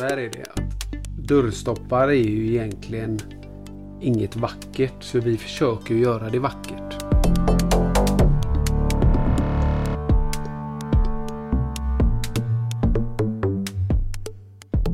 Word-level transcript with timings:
så 0.00 0.06
här 0.06 0.16
är 0.16 0.30
det. 0.30 0.42
att 0.42 0.76
Dörrstoppar 1.28 2.08
är 2.08 2.12
ju 2.12 2.46
egentligen 2.46 3.18
inget 4.00 4.36
vackert 4.36 5.02
så 5.02 5.20
vi 5.20 5.36
försöker 5.36 5.94
göra 5.94 6.30
det 6.30 6.38
vackert. 6.38 7.02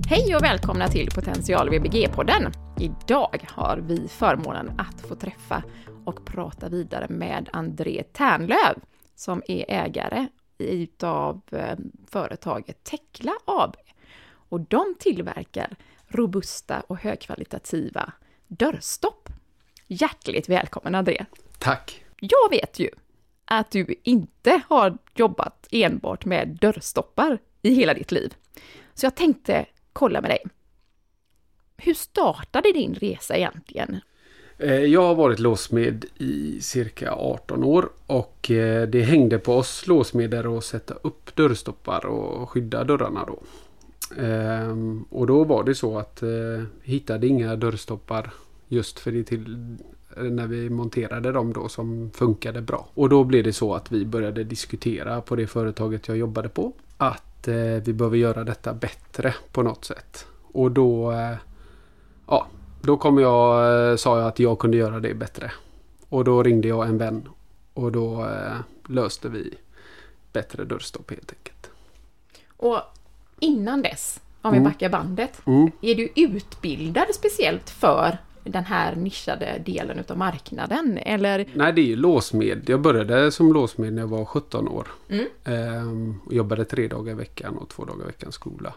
Hej 0.08 0.36
och 0.36 0.42
välkomna 0.42 0.88
till 0.88 1.08
Potential 1.14 1.70
VBG-podden. 1.70 2.52
Idag 2.80 3.46
har 3.48 3.76
vi 3.76 4.08
förmånen 4.08 4.70
att 4.78 5.00
få 5.00 5.14
träffa 5.14 5.62
och 6.04 6.24
prata 6.24 6.68
vidare 6.68 7.06
med 7.08 7.48
André 7.52 8.02
Tärnlöv 8.12 8.78
som 9.14 9.42
är 9.48 9.64
ägare 9.68 10.26
utav 10.58 11.40
eh, 11.52 11.78
företaget 12.06 12.84
Tekla 12.84 13.32
AB. 13.44 13.76
Och 14.48 14.60
de 14.60 14.94
tillverkar 14.98 15.76
robusta 16.08 16.80
och 16.80 16.98
högkvalitativa 16.98 18.12
dörrstopp. 18.46 19.28
Hjärtligt 19.86 20.48
välkommen 20.48 20.94
André! 20.94 21.24
Tack! 21.58 22.04
Jag 22.20 22.50
vet 22.50 22.78
ju 22.78 22.90
att 23.44 23.70
du 23.70 24.00
inte 24.02 24.60
har 24.68 24.98
jobbat 25.14 25.68
enbart 25.70 26.24
med 26.24 26.58
dörrstoppar 26.60 27.38
i 27.62 27.74
hela 27.74 27.94
ditt 27.94 28.12
liv. 28.12 28.34
Så 28.94 29.06
jag 29.06 29.14
tänkte 29.14 29.66
kolla 29.92 30.20
med 30.20 30.30
dig. 30.30 30.44
Hur 31.76 31.94
startade 31.94 32.72
din 32.72 32.94
resa 32.94 33.36
egentligen? 33.36 34.00
Eh, 34.58 34.74
jag 34.74 35.02
har 35.02 35.14
varit 35.14 35.38
låsmed 35.38 36.04
i 36.18 36.60
cirka 36.60 37.12
18 37.12 37.64
år 37.64 37.88
och 38.06 38.50
eh, 38.50 38.88
det 38.88 39.02
hängde 39.02 39.38
på 39.38 39.54
oss 39.54 39.86
låsmeder 39.86 40.58
att 40.58 40.64
sätta 40.64 40.94
upp 40.94 41.36
dörrstoppar 41.36 42.06
och 42.06 42.50
skydda 42.50 42.84
dörrarna 42.84 43.24
då. 43.24 43.38
Ehm, 44.18 45.04
och 45.10 45.26
då 45.26 45.44
var 45.44 45.64
det 45.64 45.74
så 45.74 45.98
att 45.98 46.22
eh, 46.22 46.28
hittade 46.82 47.26
inga 47.26 47.56
dörrstoppar 47.56 48.30
just 48.68 48.98
för 48.98 49.12
det 49.12 49.24
till 49.24 49.76
när 50.16 50.46
vi 50.46 50.70
monterade 50.70 51.32
dem 51.32 51.52
då 51.52 51.68
som 51.68 52.10
funkade 52.10 52.60
bra. 52.60 52.88
Och 52.94 53.08
då 53.08 53.24
blev 53.24 53.44
det 53.44 53.52
så 53.52 53.74
att 53.74 53.92
vi 53.92 54.06
började 54.06 54.44
diskutera 54.44 55.20
på 55.20 55.36
det 55.36 55.46
företaget 55.46 56.08
jag 56.08 56.16
jobbade 56.16 56.48
på 56.48 56.72
att 56.96 57.48
eh, 57.48 57.54
vi 57.84 57.92
behöver 57.92 58.16
göra 58.16 58.44
detta 58.44 58.74
bättre 58.74 59.34
på 59.52 59.62
något 59.62 59.84
sätt. 59.84 60.26
Och 60.52 60.70
då 60.70 61.12
eh, 61.12 61.36
ja, 62.26 62.46
då 62.82 62.96
kom 62.96 63.18
jag, 63.18 63.90
eh, 63.90 63.96
sa 63.96 64.18
jag 64.18 64.28
att 64.28 64.38
jag 64.38 64.58
kunde 64.58 64.76
göra 64.76 65.00
det 65.00 65.14
bättre. 65.14 65.52
Och 66.08 66.24
då 66.24 66.42
ringde 66.42 66.68
jag 66.68 66.86
en 66.86 66.98
vän 66.98 67.28
och 67.74 67.92
då 67.92 68.24
eh, 68.24 68.56
löste 68.88 69.28
vi 69.28 69.54
bättre 70.32 70.64
dörrstopp 70.64 71.10
helt 71.10 71.32
enkelt. 71.32 71.70
Och 72.56 72.78
innan 73.40 73.82
dess, 73.82 74.20
om 74.42 74.52
vi 74.52 74.58
Mm. 74.58 74.70
backar 74.70 74.88
bandet, 74.88 75.40
Mm. 75.46 75.70
är 75.80 75.94
du 75.94 76.08
utbildad 76.16 77.06
speciellt 77.14 77.70
för 77.70 78.18
den 78.44 78.64
här 78.64 78.96
nischade 78.96 79.62
delen 79.66 79.98
utav 79.98 80.18
marknaden? 80.18 80.98
Eller? 80.98 81.46
Nej, 81.54 81.72
det 81.72 81.80
är 81.80 81.86
ju 81.86 81.96
låsmed. 81.96 82.64
Jag 82.68 82.80
började 82.80 83.32
som 83.32 83.52
låsmed 83.52 83.92
när 83.92 84.02
jag 84.02 84.08
var 84.08 84.24
17 84.24 84.68
år. 84.68 84.88
Mm. 85.08 85.26
Ehm, 85.44 86.20
och 86.26 86.32
jobbade 86.34 86.64
tre 86.64 86.88
dagar 86.88 87.12
i 87.12 87.16
veckan 87.16 87.56
och 87.56 87.68
två 87.68 87.84
dagar 87.84 88.02
i 88.04 88.06
veckan 88.06 88.32
skola. 88.32 88.74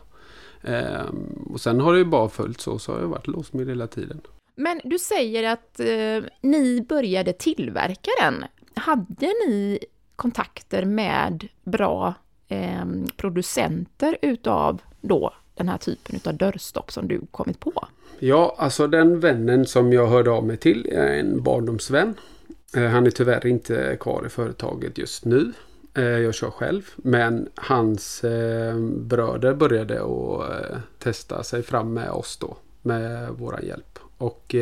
Ehm, 0.64 1.46
och 1.54 1.62
sen 1.62 1.80
har 1.80 1.94
det 1.94 2.00
ju 2.00 2.06
bara 2.06 2.30
följt 2.30 2.62
så, 2.62 2.80
så 2.80 2.92
har 2.94 3.00
jag 3.00 3.08
varit 3.08 3.28
låsmed 3.28 3.68
hela 3.70 3.88
tiden. 3.88 4.22
Men 4.56 4.82
du 4.84 5.00
säger 5.00 5.44
att 5.54 5.80
eh, 5.80 6.24
ni 6.42 6.86
började 6.90 7.34
tillverka 7.34 8.12
den. 8.22 8.44
Hade 8.74 9.26
ni 9.48 9.80
kontakter 10.16 10.86
med 10.86 11.48
bra 11.64 12.14
eh, 12.50 12.86
producenter 13.18 14.18
utav 14.22 14.82
då 15.02 15.34
den 15.56 15.70
här 15.70 15.78
typen 15.78 16.16
utav 16.16 16.38
dörrstopp 16.38 16.92
som 16.92 17.08
du 17.08 17.22
kommit 17.32 17.60
på? 17.60 17.88
Ja, 18.20 18.56
alltså 18.58 18.88
den 18.88 19.20
vännen 19.20 19.66
som 19.66 19.94
jag 19.94 20.08
hörde 20.08 20.32
av 20.32 20.46
mig 20.46 20.58
till 20.58 20.90
är 20.92 21.20
en 21.20 21.44
barndomsvän. 21.44 22.14
Eh, 22.76 22.84
han 22.84 23.06
är 23.08 23.12
tyvärr 23.12 23.48
inte 23.48 23.98
kvar 24.00 24.24
i 24.26 24.30
företaget 24.30 24.98
just 24.98 25.26
nu. 25.26 25.54
Eh, 25.94 26.04
jag 26.04 26.34
kör 26.34 26.50
själv. 26.50 26.90
Men 26.96 27.50
hans 27.56 28.24
eh, 28.24 28.78
bröder 28.80 29.54
började 29.54 30.02
att 30.02 30.50
testa 31.00 31.44
sig 31.44 31.64
fram 31.64 31.94
med 31.94 32.12
oss 32.12 32.38
då. 32.38 32.58
Med 32.82 33.30
våran 33.30 33.66
hjälp. 33.66 34.00
Och 34.18 34.56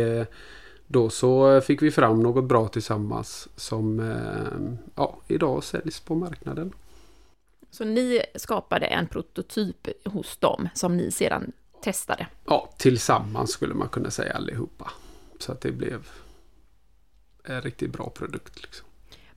då 0.88 1.10
så 1.10 1.62
fick 1.62 1.82
vi 1.82 1.92
fram 1.92 2.24
något 2.24 2.44
bra 2.44 2.68
tillsammans 2.68 3.48
som 3.56 4.14
ja, 4.96 5.18
idag 5.28 5.64
säljs 5.64 6.00
på 6.00 6.16
marknaden. 6.16 6.74
Så 7.72 7.86
ni 7.86 8.22
skapade 8.36 8.86
en 8.86 9.08
prototyp 9.08 9.88
hos 10.06 10.38
dem 10.38 10.70
som 10.74 10.98
ni 10.98 11.12
sedan 11.12 11.52
testade. 11.84 12.28
Ja, 12.46 12.70
tillsammans 12.78 13.52
skulle 13.52 13.74
man 13.74 13.90
kunna 13.90 14.12
säga 14.12 14.34
allihopa. 14.34 14.92
Så 15.40 15.52
att 15.52 15.62
det 15.62 15.72
blev 15.72 16.08
en 17.44 17.62
riktigt 17.62 17.92
bra 17.92 18.10
produkt. 18.10 18.62
Liksom. 18.64 18.88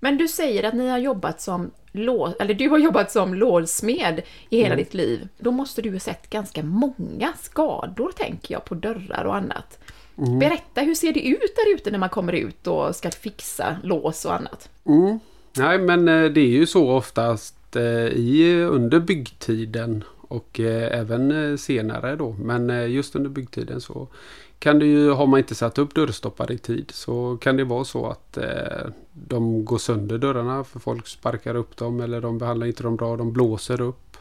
Men 0.03 0.19
du 0.19 0.29
säger 0.29 0.63
att 0.69 0.75
ni 0.75 0.89
har 0.89 0.99
jobbat 0.99 1.41
som 1.41 1.71
lås, 1.93 2.35
eller 2.41 2.55
du 2.55 2.69
har 2.69 2.79
jobbat 2.79 3.13
som 3.13 3.35
låsmed 3.35 4.23
i 4.51 4.57
hela 4.57 4.67
Mm. 4.75 4.79
ditt 4.85 4.95
liv. 4.95 5.29
Då 5.39 5.51
måste 5.51 5.83
du 5.83 5.93
ha 5.93 6.01
sett 6.01 6.31
ganska 6.31 6.62
många 6.62 7.33
skador, 7.41 8.12
tänker 8.17 8.55
jag, 8.55 8.65
på 8.65 8.75
dörrar 8.75 9.25
och 9.25 9.37
annat. 9.37 9.79
Mm. 10.19 10.39
Berätta, 10.39 10.81
hur 10.81 10.95
ser 10.95 11.12
det 11.12 11.27
ut 11.29 11.57
där 11.57 11.75
ute 11.75 11.91
när 11.91 11.99
man 11.99 12.09
kommer 12.09 12.33
ut 12.33 12.67
och 12.67 12.97
ska 12.97 13.11
fixa 13.11 13.77
lås 13.83 14.25
och 14.25 14.35
annat? 14.35 14.69
Mm. 14.87 15.19
Nej, 15.57 15.79
men 15.79 16.09
eh, 16.09 16.25
det 16.31 16.41
är 16.41 16.47
ju 16.49 16.67
så 16.67 16.91
oftast 16.91 17.55
att 17.70 17.76
eh, 17.76 18.06
i 18.06 18.62
under 18.62 19.00
byggtiden 19.00 20.04
och 20.28 20.60
eh, 20.60 21.00
även 21.00 21.31
eh, 21.31 21.56
senare 21.56 22.16
då. 22.16 22.32
Men 22.32 22.92
just 22.92 23.16
under 23.16 23.31
byggtiden 23.31 23.81
så 23.81 24.08
kan 24.58 24.78
det 24.78 24.86
ju, 24.86 25.10
har 25.10 25.26
man 25.26 25.38
inte 25.38 25.54
satt 25.54 25.78
upp 25.78 25.94
dörrstoppar 25.94 26.53
i 26.53 26.58
tid 26.58 26.91
så 26.94 27.36
kan 27.41 27.56
det 27.56 27.64
vara 27.64 27.84
så 27.84 28.06
att 28.06 28.36
eh, 28.36 28.88
de 29.12 29.64
går 29.64 29.78
sönder 29.78 30.19
dörrarna 30.19 30.64
för 30.64 30.81
folk 30.81 31.06
sparkar 31.06 31.54
upp 31.54 31.76
dem 31.76 32.00
eller 32.00 32.20
de 32.20 32.38
behandlar 32.38 32.66
inte 32.66 32.82
dem 32.82 32.97
bra, 32.97 33.16
de 33.16 33.32
blåser 33.32 33.81
upp. 33.81 34.16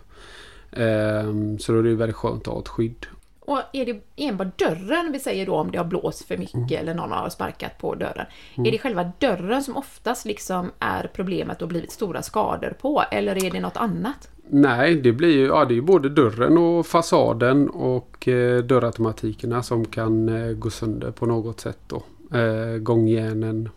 Ehm, 0.72 1.60
så 1.60 1.72
då 1.72 1.80
är 1.80 1.84
det 1.84 1.96
väldigt 1.96 2.16
skönt 2.16 2.48
att 2.48 2.54
ha 2.54 2.60
ett 2.60 2.68
skydd. 2.68 3.06
Och 3.50 3.62
är 3.74 3.86
det 3.86 4.00
enbart 4.16 4.60
dörren, 4.60 5.12
vi 5.12 5.20
säger 5.20 5.46
då 5.46 5.56
om 5.56 5.72
det 5.72 5.78
har 5.78 5.86
blåst 5.86 6.26
för 6.26 6.38
mycket 6.38 6.56
Mm. 6.56 6.80
eller 6.80 6.94
någon 6.94 7.12
har 7.12 7.30
sparkat 7.30 7.78
på 7.78 7.96
dörren. 7.96 8.26
Är 8.58 8.72
det 8.72 8.78
själva 8.78 9.12
dörren 9.20 9.64
som 9.64 9.78
oftast 9.78 10.26
liksom 10.26 10.72
är 10.80 11.10
problemet 11.14 11.62
och 11.62 11.68
blivit 11.68 11.92
stora 11.92 12.22
skador 12.22 12.74
på? 12.82 13.04
Eller 13.12 13.46
är 13.46 13.52
det 13.52 13.60
något 13.60 13.78
annat? 13.78 14.30
Nej, 14.50 14.96
det 14.96 15.12
blir 15.12 15.32
ju 15.32 15.46
ja, 15.46 15.66
det 15.66 15.78
är 15.78 15.82
både 15.82 16.10
dörren 16.10 16.58
och 16.58 16.86
fasaden 16.88 17.70
och 17.70 18.28
eh, 18.28 18.64
dörrautomatikerna 18.64 19.64
som 19.64 19.86
kan 19.86 20.30
eh, 20.30 20.52
gå 20.54 20.70
sönder 20.70 21.12
på 21.12 21.26
något 21.26 21.60
sätt 21.60 21.80
då. 21.88 22.04
Eh, 22.38 22.78
gångjärnen, 22.78 23.70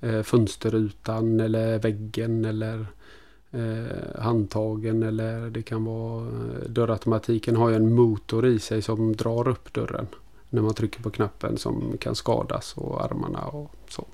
eh, 0.00 0.22
fönsterrutan 0.22 1.40
eller 1.40 1.78
väggen 1.78 2.44
eller 2.44 2.86
eh, 3.52 4.22
handtagen 4.22 5.02
eller 5.02 5.50
det 5.50 5.62
kan 5.62 5.84
vara 5.84 6.26
eh, 6.26 6.68
dörrautomatiken 6.68 7.56
har 7.56 7.68
ju 7.68 7.76
en 7.76 7.94
motor 7.94 8.46
i 8.46 8.58
sig 8.58 8.82
som 8.82 9.16
drar 9.16 9.48
upp 9.48 9.72
dörren 9.72 10.06
när 10.50 10.62
man 10.62 10.74
trycker 10.74 11.02
på 11.02 11.10
knappen 11.10 11.58
som 11.58 11.96
kan 12.00 12.14
skadas 12.14 12.74
och 12.76 13.04
armarna 13.04 13.44
och 13.44 13.74
så. 13.88 14.04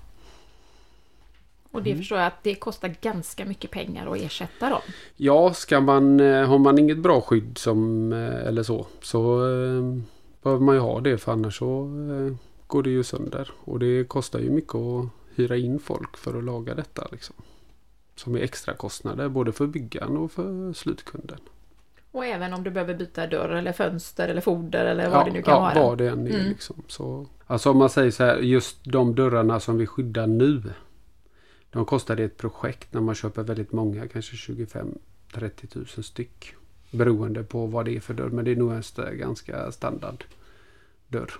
Och 1.76 1.82
det 1.82 1.96
förstår 1.96 2.18
jag 2.18 2.26
att 2.26 2.42
det 2.42 2.54
kostar 2.54 2.94
ganska 3.00 3.44
mycket 3.44 3.70
pengar 3.70 4.12
att 4.12 4.18
ersätta 4.18 4.70
dem. 4.70 4.80
Ja, 5.16 5.54
ska 5.54 5.80
man, 5.80 6.20
eh, 6.20 6.48
har 6.48 6.58
man 6.58 6.78
inget 6.78 6.98
bra 6.98 7.20
skydd 7.20 7.58
som, 7.58 8.12
eh, 8.12 8.46
eller 8.46 8.62
så, 8.62 8.86
så 9.02 9.48
eh, 9.48 9.98
behöver 10.42 10.64
man 10.64 10.74
ju 10.74 10.80
ha 10.80 11.00
det 11.00 11.18
för 11.18 11.32
annars 11.32 11.58
så 11.58 11.82
eh, 11.82 12.36
går 12.66 12.82
det 12.82 12.90
ju 12.90 13.02
sönder. 13.02 13.50
Och 13.64 13.78
det 13.78 14.04
kostar 14.04 14.38
ju 14.38 14.50
mycket 14.50 14.74
att 14.74 15.08
hyra 15.34 15.56
in 15.56 15.78
folk 15.78 16.16
för 16.16 16.38
att 16.38 16.44
laga 16.44 16.74
detta. 16.74 17.08
Liksom. 17.12 17.34
Som 18.16 18.34
är 18.34 18.40
extra 18.40 18.74
kostnader 18.74 19.28
både 19.28 19.52
för 19.52 19.66
byggaren 19.66 20.16
och 20.16 20.32
för 20.32 20.72
slutkunden. 20.72 21.38
Och 22.16 22.26
även 22.26 22.52
om 22.52 22.64
du 22.64 22.70
behöver 22.70 22.94
byta 22.94 23.26
dörr 23.26 23.48
eller 23.48 23.72
fönster 23.72 24.28
eller 24.28 24.40
foder 24.40 24.84
eller 24.84 25.10
vad 25.10 25.26
det 25.26 25.32
nu 25.32 25.42
kan 25.42 25.54
ja, 25.54 25.60
vara. 25.60 25.74
vad 25.74 25.98
det 25.98 26.08
än 26.08 26.26
är. 26.26 26.34
Mm. 26.34 26.48
Liksom. 26.48 26.82
Så, 26.88 27.26
alltså 27.46 27.70
om 27.70 27.78
man 27.78 27.90
säger 27.90 28.10
så 28.10 28.24
här, 28.24 28.38
just 28.38 28.84
de 28.84 29.14
dörrarna 29.14 29.60
som 29.60 29.78
vi 29.78 29.86
skyddar 29.86 30.26
nu. 30.26 30.62
De 31.70 31.84
kostar 31.84 32.20
i 32.20 32.22
ett 32.22 32.36
projekt 32.36 32.92
när 32.92 33.00
man 33.00 33.14
köper 33.14 33.42
väldigt 33.42 33.72
många, 33.72 34.08
kanske 34.08 34.52
25-30 34.52 34.96
tusen 35.68 36.04
styck. 36.04 36.54
Beroende 36.90 37.42
på 37.42 37.66
vad 37.66 37.84
det 37.84 37.96
är 37.96 38.00
för 38.00 38.14
dörr, 38.14 38.28
men 38.28 38.44
det 38.44 38.50
är 38.50 38.56
nog 38.56 38.72
en 38.72 39.18
ganska 39.18 39.72
standard 39.72 40.24
dörr. 41.08 41.32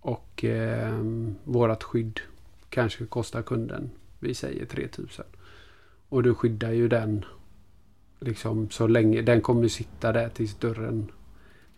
Och 0.00 0.44
eh, 0.44 1.04
vårat 1.44 1.84
skydd 1.84 2.20
kanske 2.68 3.06
kostar 3.06 3.42
kunden, 3.42 3.90
vi 4.18 4.34
säger 4.34 4.66
3000. 4.66 5.24
Och 6.10 6.22
du 6.22 6.34
skyddar 6.34 6.72
ju 6.72 6.88
den 6.88 7.24
liksom 8.20 8.70
så 8.70 8.86
länge, 8.86 9.22
den 9.22 9.40
kommer 9.40 9.68
sitta 9.68 10.12
där 10.12 10.28
tills 10.28 10.54
dörren 10.54 11.10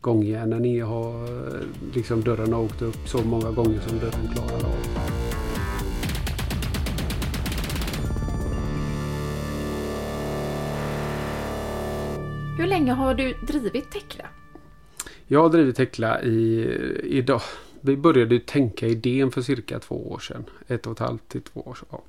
gångjärnen 0.01 0.83
har 0.83 1.29
liksom 1.95 2.21
dörren 2.21 2.53
har 2.53 2.61
åkt 2.63 2.83
upp 2.83 3.09
så 3.09 3.23
många 3.25 3.51
gånger 3.51 3.81
som 3.81 3.99
dörren 3.99 4.29
klarar 4.35 4.65
av. 4.65 4.77
Hur 12.59 12.67
länge 12.67 12.93
har 12.93 13.15
du 13.15 13.35
drivit 13.47 13.91
Tekla? 13.91 14.25
Jag 15.27 15.43
har 15.43 15.49
drivit 15.49 15.77
Tekla 15.77 16.23
i 16.23 16.69
idag. 17.05 17.43
Vi 17.81 17.97
började 17.97 18.41
tänka 18.41 18.87
idén 18.87 19.31
för 19.31 19.43
cirka 19.43 19.79
två 19.79 20.13
år 20.13 20.19
sedan. 20.19 20.45
Ett 20.67 20.87
och 20.87 20.93
ett 20.93 20.99
halvt 20.99 21.29
till 21.29 21.43
två 21.43 21.61
år 21.61 21.75
sedan. 21.75 22.01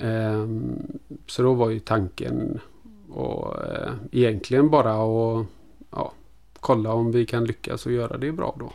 Ehm, 0.00 0.98
så 1.26 1.42
då 1.42 1.54
var 1.54 1.70
ju 1.70 1.80
tanken 1.80 2.60
och 3.10 3.64
eh, 3.64 3.92
egentligen 4.12 4.70
bara 4.70 4.92
att 4.92 5.46
ja, 5.90 6.12
kolla 6.60 6.92
om 6.92 7.12
vi 7.12 7.26
kan 7.26 7.44
lyckas 7.44 7.86
och 7.86 7.92
göra 7.92 8.18
det 8.18 8.32
bra 8.32 8.56
då. 8.58 8.72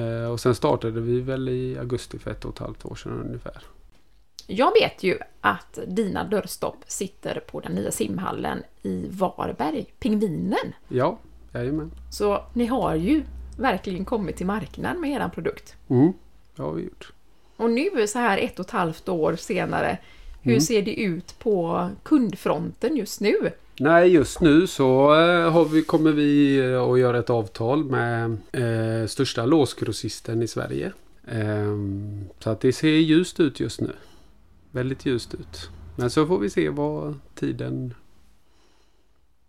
Eh, 0.00 0.30
och 0.30 0.40
sen 0.40 0.54
startade 0.54 1.00
vi 1.00 1.20
väl 1.20 1.48
i 1.48 1.78
augusti 1.78 2.18
för 2.18 2.30
ett 2.30 2.44
och 2.44 2.54
ett 2.54 2.58
halvt 2.58 2.84
år 2.84 2.94
sedan 2.94 3.22
ungefär. 3.26 3.62
Jag 4.46 4.72
vet 4.80 5.02
ju 5.02 5.18
att 5.40 5.78
dina 5.86 6.24
dörrstopp 6.24 6.76
sitter 6.86 7.40
på 7.40 7.60
den 7.60 7.72
nya 7.72 7.90
simhallen 7.90 8.62
i 8.82 9.06
Varberg, 9.10 9.86
Pingvinen. 9.98 10.74
Ja, 10.88 11.18
jajamän. 11.52 11.90
Så 12.10 12.44
ni 12.52 12.66
har 12.66 12.94
ju 12.94 13.22
verkligen 13.58 14.04
kommit 14.04 14.36
till 14.36 14.46
marknaden 14.46 15.00
med 15.00 15.10
er 15.10 15.28
produkt. 15.28 15.76
Mm, 15.88 16.12
det 16.56 16.62
har 16.62 16.72
vi 16.72 16.82
gjort. 16.82 17.12
Och 17.56 17.70
nu 17.70 18.06
så 18.06 18.18
här 18.18 18.38
ett 18.38 18.58
och 18.58 18.64
ett 18.64 18.70
halvt 18.70 19.08
år 19.08 19.36
senare, 19.36 19.98
hur 20.48 20.54
Mm. 20.54 20.60
ser 20.60 20.82
det 20.82 20.94
ut 21.00 21.38
på 21.38 21.90
kundfronten 22.02 22.96
just 22.96 23.20
nu? 23.20 23.34
Nej, 23.80 24.08
just 24.08 24.40
nu 24.40 24.66
så 24.66 25.14
eh, 25.20 25.64
vi, 25.68 25.82
kommer 25.82 26.12
vi 26.12 26.58
eh, 26.58 26.82
att 26.82 26.98
göra 27.00 27.18
ett 27.18 27.30
avtal 27.30 27.84
med 27.84 28.36
eh, 28.52 29.06
största 29.06 29.46
låsgrossisten 29.46 30.42
i 30.42 30.48
Sverige. 30.48 30.92
Ehm, 31.28 32.24
så 32.38 32.50
att 32.50 32.60
det 32.60 32.72
ser 32.72 32.88
ljust 32.88 33.40
ut 33.40 33.60
just 33.60 33.80
nu. 33.80 33.92
Väldigt 34.70 35.06
ljust 35.06 35.34
ut. 35.34 35.70
Men 35.96 36.10
så 36.10 36.26
får 36.26 36.38
vi 36.38 36.50
se 36.50 36.68
vad 36.68 37.18
tiden, 37.34 37.94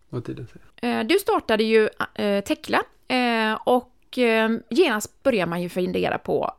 vad 0.10 0.26
tiden 0.26 0.48
säger. 0.48 1.00
Eh, 1.00 1.08
Du 1.08 1.20
startade 1.20 1.64
ju 1.64 1.90
eh, 2.16 2.44
Tekla 2.44 2.82
eh, 3.08 3.54
och 3.66 4.18
eh, 4.18 4.50
genast 4.70 5.24
börjar 5.24 5.46
man 5.46 5.62
ju 5.62 5.70
fundera 5.70 6.18
på 6.18 6.52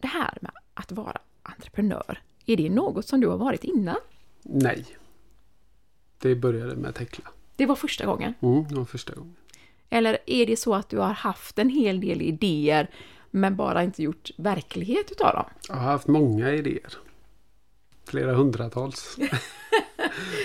det 0.00 0.08
här 0.08 0.38
med 0.40 0.50
att 0.74 0.92
vara 0.92 1.18
entreprenör. 1.42 2.20
Är 2.46 2.56
det 2.56 2.70
något 2.70 3.06
som 3.08 3.20
du 3.20 3.26
har 3.28 3.38
varit 3.38 3.64
innan? 3.64 3.96
Nej. 4.42 4.86
Det 6.18 6.34
började 6.34 6.76
med 6.76 6.94
Tekla. 6.94 7.24
Det 7.56 7.66
var 7.66 7.74
första 7.76 8.06
gången. 8.06 8.34
Mm, 8.40 8.64
det 8.68 8.74
var 8.74 8.84
första 8.84 9.14
gången. 9.14 9.36
Eller 9.90 10.18
är 10.26 10.46
det 10.46 10.56
så 10.56 10.74
att 10.74 10.88
du 10.88 10.98
har 10.98 11.12
haft 11.12 11.58
en 11.58 11.68
hel 11.68 12.00
del 12.00 12.22
idéer 12.22 12.90
men 13.30 13.56
bara 13.56 13.82
inte 13.82 14.02
gjort 14.02 14.30
verklighet 14.36 15.10
utav 15.10 15.32
dem? 15.34 15.44
Jag 15.68 15.74
har 15.74 15.82
haft 15.82 16.06
många 16.08 16.52
idéer. 16.52 16.92
Flera 18.04 18.34
hundratals. 18.34 18.98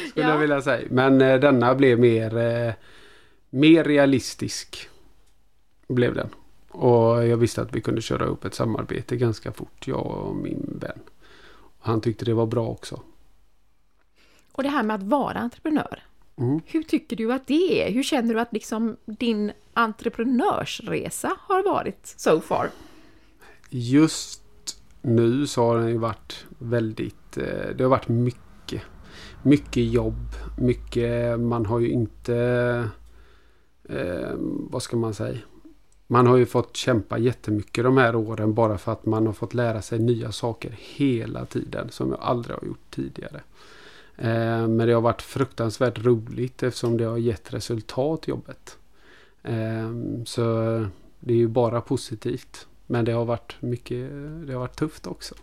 Skulle 0.09 0.25
Ja. 0.27 0.29
jag 0.29 0.38
vilja 0.38 0.61
säga. 0.61 0.88
Men 0.91 1.21
eh, 1.21 1.39
denna 1.39 1.75
blev 1.75 1.99
mer, 1.99 2.38
eh, 2.38 2.73
mer 3.49 3.83
realistisk. 3.83 4.89
Blev 5.88 6.13
den. 6.15 6.29
Och 6.69 7.27
jag 7.27 7.38
visste 7.38 7.61
att 7.61 7.75
vi 7.75 7.81
kunde 7.81 8.01
köra 8.01 8.25
upp 8.25 8.45
ett 8.45 8.53
samarbete 8.53 9.15
ganska 9.17 9.51
fort. 9.51 9.88
Jag 9.88 10.05
och 10.05 10.35
min 10.35 10.79
vän. 10.81 10.99
Han 11.79 12.01
tyckte 12.01 12.25
det 12.25 12.33
var 12.33 12.45
bra 12.45 12.68
också. 12.68 13.01
Och 14.51 14.63
det 14.63 14.69
här 14.69 14.83
med 14.83 14.95
att 14.95 15.03
vara 15.03 15.38
entreprenör. 15.39 16.03
Mm. 16.35 16.59
Hur 16.65 16.83
tycker 16.83 17.15
du 17.15 17.33
att 17.33 17.47
det 17.47 17.81
är? 17.88 17.91
Hur 17.94 18.03
känner 18.03 18.33
du 18.33 18.39
att 18.39 18.53
liksom 18.53 18.97
din 19.06 19.51
entreprenörsresa 19.74 21.31
har 21.39 21.63
varit 21.63 22.13
so 22.18 22.39
far? 22.41 22.69
Just 23.69 24.41
nu 25.01 25.47
så 25.47 25.62
har 25.65 25.77
den 25.77 25.88
ju 25.89 25.97
varit 25.97 26.45
väldigt... 26.59 27.38
eh, 27.38 27.75
Det 27.75 27.83
har 27.83 27.89
varit 27.89 28.07
mycket. 28.07 28.81
Mycket 29.44 29.83
jobb. 29.83 30.25
Mycket... 30.59 31.39
Man 31.39 31.65
har 31.65 31.80
ju 31.80 31.89
inte... 31.89 32.35
Eh, 33.89 34.33
vad 34.69 34.81
ska 34.83 34.97
man 34.97 35.13
säga? 35.13 35.38
Man 36.07 36.27
har 36.27 36.38
ju 36.38 36.45
fått 36.45 36.75
kämpa 36.75 37.18
jättemycket 37.18 37.83
de 37.83 37.98
här 37.98 38.15
åren 38.15 38.54
bara 38.54 38.77
för 38.77 38.92
att 38.92 39.06
man 39.06 39.25
har 39.25 39.33
fått 39.33 39.54
lära 39.54 39.81
sig 39.81 40.00
nya 40.00 40.31
saker 40.31 40.75
hela 40.77 41.45
tiden 41.45 41.89
som 41.89 42.09
jag 42.09 42.19
aldrig 42.21 42.57
har 42.57 42.68
gjort 42.68 42.92
tidigare. 42.92 43.42
Eh, 44.18 44.68
men 44.68 44.77
det 44.77 44.94
har 44.94 45.01
varit 45.01 45.21
fruktansvärt 45.21 46.06
roligt 46.06 46.63
eftersom 46.63 46.98
det 46.98 47.04
har 47.04 47.18
gett 47.18 47.54
resultat 47.54 48.27
jobbet. 48.27 48.77
Eh, 49.44 49.92
så 50.25 50.42
det 51.19 51.33
är 51.33 51.38
ju 51.38 51.48
bara 51.48 51.81
positivt. 51.81 52.68
Men 52.88 53.06
det 53.06 53.12
har 53.12 53.25
varit 53.25 53.56
mycket, 53.59 54.09
det 54.48 54.54
har 54.54 54.59
varit 54.59 54.75
tufft 54.75 55.07
också. 55.07 55.36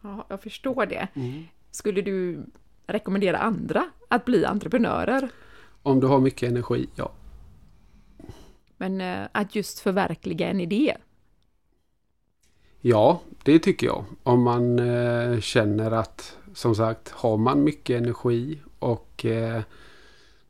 Ja, 0.00 0.26
jag 0.28 0.42
förstår 0.42 0.86
det. 0.86 1.08
Skulle 1.70 2.02
du 2.02 2.44
rekommendera 2.86 3.38
andra 3.38 3.84
att 4.08 4.24
bli 4.24 4.44
entreprenörer? 4.44 5.28
Om 5.82 6.00
du 6.00 6.06
har 6.06 6.20
mycket 6.20 6.50
energi, 6.50 6.88
ja. 6.94 7.12
Men 8.78 9.00
eh, 9.00 9.28
att 9.32 9.54
just 9.54 9.80
förverkliga 9.80 10.48
en 10.48 10.60
idé? 10.60 10.96
Ja, 12.80 13.20
det 13.42 13.58
tycker 13.58 13.86
jag. 13.86 14.04
Om 14.22 14.42
man 14.42 14.78
eh, 14.78 15.40
känner 15.40 15.90
att, 15.90 16.36
som 16.54 16.74
sagt, 16.74 17.08
har 17.08 17.36
man 17.36 17.64
mycket 17.64 18.00
energi 18.00 18.58
och 18.78 19.24
eh, 19.24 19.62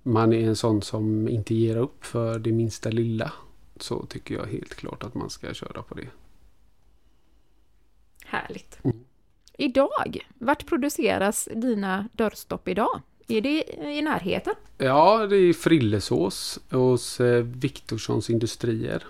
man 0.03 0.33
är 0.33 0.47
en 0.47 0.57
sån 0.57 0.83
som 0.83 1.29
inte 1.29 1.55
ger 1.55 1.77
upp 1.77 2.05
för 2.05 2.39
det 2.39 2.53
minsta 2.53 2.91
lilla. 2.91 3.33
Så 3.77 4.07
tycker 4.07 4.35
jag 4.35 4.47
helt 4.47 4.75
klart 4.75 5.03
att 5.03 5.15
man 5.15 5.31
ska 5.31 5.55
köra 5.55 5.83
på 5.83 5.95
det. 5.95 6.09
Härligt. 8.25 8.85
Mm. 8.85 9.05
Idag, 9.53 10.19
vart 10.39 10.67
produceras 10.67 11.49
dina 11.55 12.09
dörrstopp 12.13 12.69
idag? 12.69 13.01
Är 13.29 13.41
det 13.41 13.65
i 13.79 14.03
närheten? 14.03 14.55
Ja, 14.79 15.27
det 15.27 15.37
är 15.37 15.53
Frillesås 15.53 16.59
hos 16.71 17.21
eh, 17.21 17.43
Viktorssons 17.43 18.31
Industrier. 18.31 19.05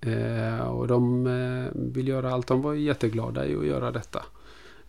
Eh, 0.00 0.60
och 0.60 0.86
de 0.86 1.26
eh, 1.26 1.70
vill 1.74 2.08
göra 2.08 2.32
allt. 2.32 2.46
De 2.46 2.62
var 2.62 2.74
jätteglada 2.74 3.46
i 3.46 3.56
att 3.56 3.66
göra 3.66 3.90
detta. 3.90 4.24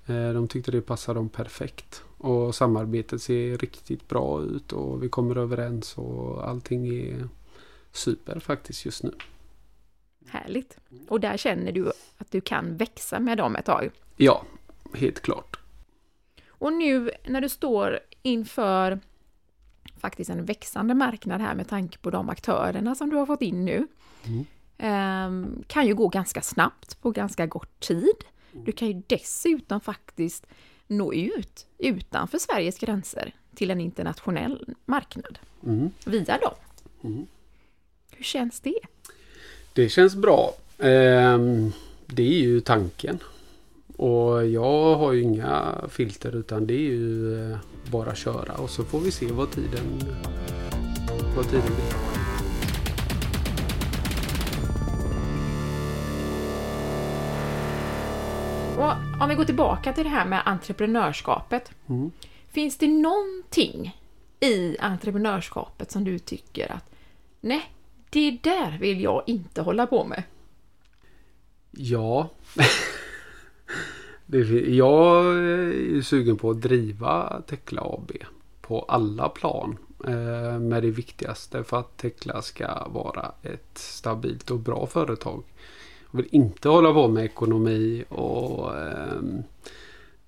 Eh, 0.06 0.30
de 0.34 0.48
tyckte 0.48 0.72
det 0.72 0.82
passade 0.82 1.20
dem 1.20 1.30
perfekt. 1.30 2.04
Och 2.18 2.56
samarbetet 2.56 3.22
ser 3.22 3.58
riktigt 3.58 4.08
bra 4.08 4.42
ut 4.42 4.74
och 4.74 5.04
vi 5.04 5.10
kommer 5.10 5.36
överens 5.36 5.98
och 5.98 6.50
allting 6.50 6.88
är 6.88 7.28
super 7.92 8.40
faktiskt 8.40 8.86
just 8.86 9.04
nu. 9.04 9.12
Härligt. 10.28 10.78
Och 11.08 11.20
där 11.20 11.38
känner 11.38 11.72
du 11.72 11.92
att 12.18 12.32
du 12.32 12.42
kan 12.42 12.78
växa 12.78 13.20
med 13.20 13.38
dem 13.38 13.56
ett 13.56 13.66
tag. 13.66 13.92
Ja, 14.18 14.44
helt 14.94 15.22
klart. 15.22 15.61
Och 16.62 16.74
nu 16.74 17.12
när 17.26 17.42
du 17.42 17.50
står 17.50 18.00
inför 18.22 19.00
faktiskt 19.98 20.30
en 20.30 20.46
växande 20.46 20.94
marknad 20.94 21.42
här 21.42 21.56
med 21.56 21.68
tanke 21.68 21.98
på 21.98 22.10
de 22.10 22.30
aktörerna 22.30 22.96
som 22.96 23.10
du 23.10 23.16
har 23.16 23.26
fått 23.26 23.42
in 23.42 23.66
nu. 23.66 23.88
Mm. 24.26 24.46
ehm, 24.78 25.64
kan 25.68 25.88
ju 25.88 25.96
gå 25.96 26.08
ganska 26.08 26.42
snabbt 26.42 27.02
på 27.02 27.12
ganska 27.12 27.48
kort 27.48 27.80
tid. 27.80 28.16
Du 28.52 28.72
kan 28.72 28.88
ju 28.88 29.02
dessutom 29.08 29.82
faktiskt 29.82 30.46
nå 30.88 31.14
ut 31.14 31.68
utanför 31.78 32.38
Sveriges 32.38 32.80
gränser 32.80 33.36
till 33.56 33.72
en 33.72 33.82
internationell 33.82 34.76
marknad 34.86 35.40
Mm. 35.64 35.90
via 36.06 36.38
dem. 36.38 36.54
Mm. 37.04 37.28
Hur 38.12 38.24
känns 38.24 38.60
det? 38.60 38.80
Det 39.74 39.90
känns 39.90 40.16
bra. 40.16 40.54
Ehm, 40.80 41.72
det 42.06 42.24
är 42.24 42.40
ju 42.40 42.62
tanken. 42.62 43.20
Och 44.02 44.48
jag 44.48 44.96
har 44.96 45.12
ju 45.12 45.22
inga 45.22 45.76
filter 45.90 46.36
utan 46.36 46.68
det 46.68 46.74
är 46.74 46.78
ju 46.78 47.36
eh, 47.52 47.58
bara 47.92 48.16
köra 48.16 48.54
och 48.54 48.70
så 48.70 48.84
får 48.84 49.00
vi 49.00 49.12
se 49.12 49.32
vad 49.32 49.52
tiden, 49.52 50.02
vad 51.36 51.50
tiden 51.50 51.66
blir. 51.66 51.94
Och 58.78 59.22
om 59.22 59.30
vi 59.30 59.36
går 59.36 59.46
tillbaka 59.46 59.94
till 59.94 60.04
det 60.04 60.10
här 60.10 60.26
med 60.26 60.42
entreprenörskapet. 60.46 61.72
Mm. 61.88 62.12
Finns 62.48 62.78
det 62.78 62.88
någonting 62.88 63.98
i 64.40 64.78
entreprenörskapet 64.80 65.92
som 65.92 66.04
du 66.04 66.20
tycker 66.20 66.72
att 66.72 66.96
nej, 67.42 67.72
det 68.10 68.32
där 68.32 68.78
vill 68.80 69.02
jag 69.02 69.24
inte 69.28 69.62
hålla 69.62 69.88
på 69.88 70.04
med? 70.04 70.24
Ja. 71.72 72.30
det, 74.32 74.76
jag 74.76 75.26
är 75.26 76.02
sugen 76.02 76.38
på 76.38 76.50
att 76.50 76.62
driva 76.62 77.42
Tekla 77.48 77.82
AB 77.82 78.12
på 78.62 78.82
alla 78.82 79.30
plan. 79.30 79.78
Eh, 80.08 80.60
med 80.60 80.84
det 80.84 80.92
viktigaste 80.92 81.64
för 81.64 81.80
att 81.80 81.98
Tekla 81.98 82.42
ska 82.42 82.88
vara 82.88 83.32
ett 83.42 83.78
stabilt 83.78 84.52
och 84.52 84.60
bra 84.60 84.88
företag. 84.88 85.44
Jag 86.12 86.18
vill 86.18 86.28
inte 86.32 86.70
hålla 86.70 86.94
på 86.94 87.08
med 87.08 87.26
ekonomi 87.26 88.04
och 88.10 88.78
ehm, 88.78 89.44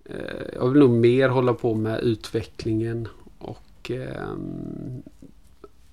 eh, 0.05 0.45
jag 0.53 0.69
vill 0.69 0.79
nog 0.79 0.89
mer 0.89 1.29
hålla 1.29 1.53
på 1.53 1.73
med 1.73 1.99
utvecklingen 1.99 3.07
och 3.37 3.91
ehm, 3.91 5.03